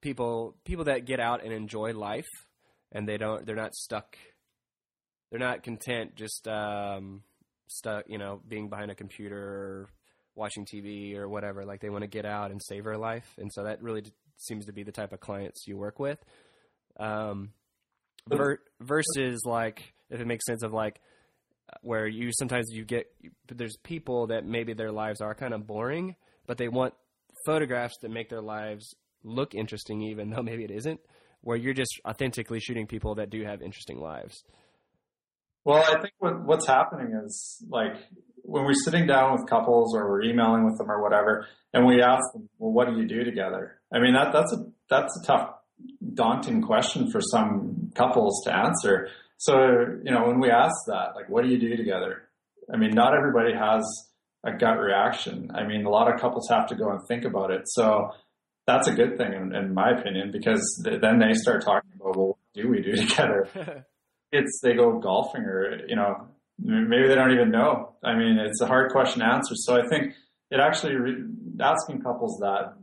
[0.00, 2.28] people people that get out and enjoy life
[2.92, 4.16] and they don't they're not stuck
[5.30, 7.22] they're not content just um,
[7.68, 9.88] stuck you know being behind a computer or
[10.34, 11.64] watching TV or whatever.
[11.64, 13.26] Like they want to get out and savor life.
[13.38, 14.04] And so that really
[14.36, 16.18] seems to be the type of clients you work with.
[16.98, 17.50] Um,
[18.28, 21.00] ver- versus like if it makes sense of like
[21.82, 23.06] where you sometimes you get
[23.46, 26.94] there's people that maybe their lives are kind of boring but they want
[27.46, 28.92] photographs that make their lives
[29.22, 31.00] look interesting, even though maybe it isn't,
[31.42, 34.44] where you're just authentically shooting people that do have interesting lives.
[35.64, 37.96] Well, I think what, what's happening is like
[38.42, 42.02] when we're sitting down with couples or we're emailing with them or whatever, and we
[42.02, 45.26] ask them, "Well, what do you do together?" I mean, that that's a that's a
[45.26, 45.50] tough,
[46.14, 49.08] daunting question for some couples to answer.
[49.36, 49.54] So,
[50.04, 52.28] you know, when we ask that, like, what do you do together?
[52.72, 53.82] I mean, not everybody has
[54.44, 55.50] a gut reaction.
[55.54, 57.62] I mean, a lot of couples have to go and think about it.
[57.66, 58.10] So
[58.70, 62.16] that's a good thing, in, in my opinion, because th- then they start talking about,
[62.16, 63.48] well, what do we do together?
[64.32, 67.94] it's they go golfing or, you know, maybe they don't even know.
[68.04, 69.54] I mean, it's a hard question to answer.
[69.56, 70.14] So I think
[70.50, 71.24] it actually, re-
[71.60, 72.74] asking couples that,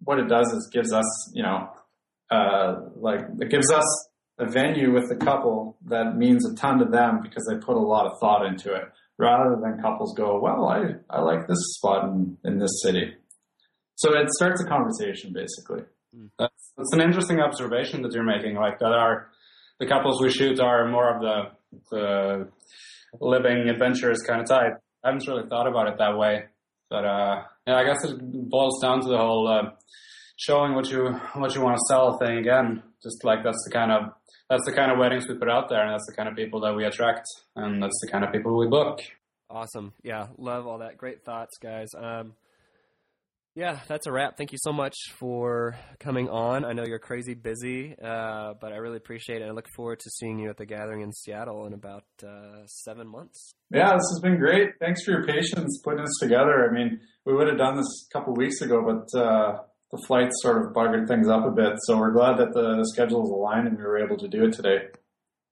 [0.00, 1.70] what it does is gives us, you know,
[2.30, 4.08] uh, like it gives us
[4.38, 7.80] a venue with the couple that means a ton to them because they put a
[7.80, 8.84] lot of thought into it
[9.18, 13.14] rather than couples go, well, I, I like this spot in, in this city.
[13.96, 15.84] So it starts a conversation basically.
[16.38, 18.54] That's, that's an interesting observation that you're making.
[18.56, 19.28] Like that are
[19.80, 22.48] the couples we shoot are more of the, the
[23.20, 24.80] living adventurous kind of type.
[25.02, 26.44] I haven't really thought about it that way,
[26.88, 29.70] but uh, yeah, I guess it boils down to the whole uh,
[30.36, 32.82] showing what you what you want to sell thing again.
[33.02, 34.12] Just like that's the kind of
[34.48, 36.60] that's the kind of weddings we put out there, and that's the kind of people
[36.60, 37.26] that we attract,
[37.56, 39.00] and that's the kind of people we book.
[39.50, 39.92] Awesome.
[40.02, 40.96] Yeah, love all that.
[40.96, 41.88] Great thoughts, guys.
[41.96, 42.34] Um,
[43.54, 44.36] yeah, that's a wrap.
[44.36, 46.64] Thank you so much for coming on.
[46.64, 49.44] I know you're crazy busy, uh, but I really appreciate it.
[49.46, 53.06] I look forward to seeing you at the gathering in Seattle in about uh, seven
[53.06, 53.54] months.
[53.70, 54.70] Yeah, this has been great.
[54.80, 56.68] Thanks for your patience putting this together.
[56.68, 59.58] I mean, we would have done this a couple weeks ago, but uh,
[59.92, 61.74] the flights sort of buggered things up a bit.
[61.84, 64.78] So we're glad that the schedules aligned and we were able to do it today.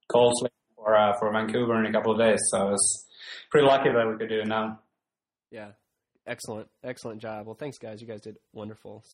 [0.09, 0.35] Cold
[0.75, 3.07] for uh, for Vancouver in a couple of days, so I was
[3.51, 4.81] pretty lucky that we could do it now.
[5.53, 5.71] Yeah.
[6.27, 6.69] Excellent.
[6.85, 7.47] Excellent job.
[7.47, 8.01] Well, thanks, guys.
[8.01, 9.05] You guys did wonderful.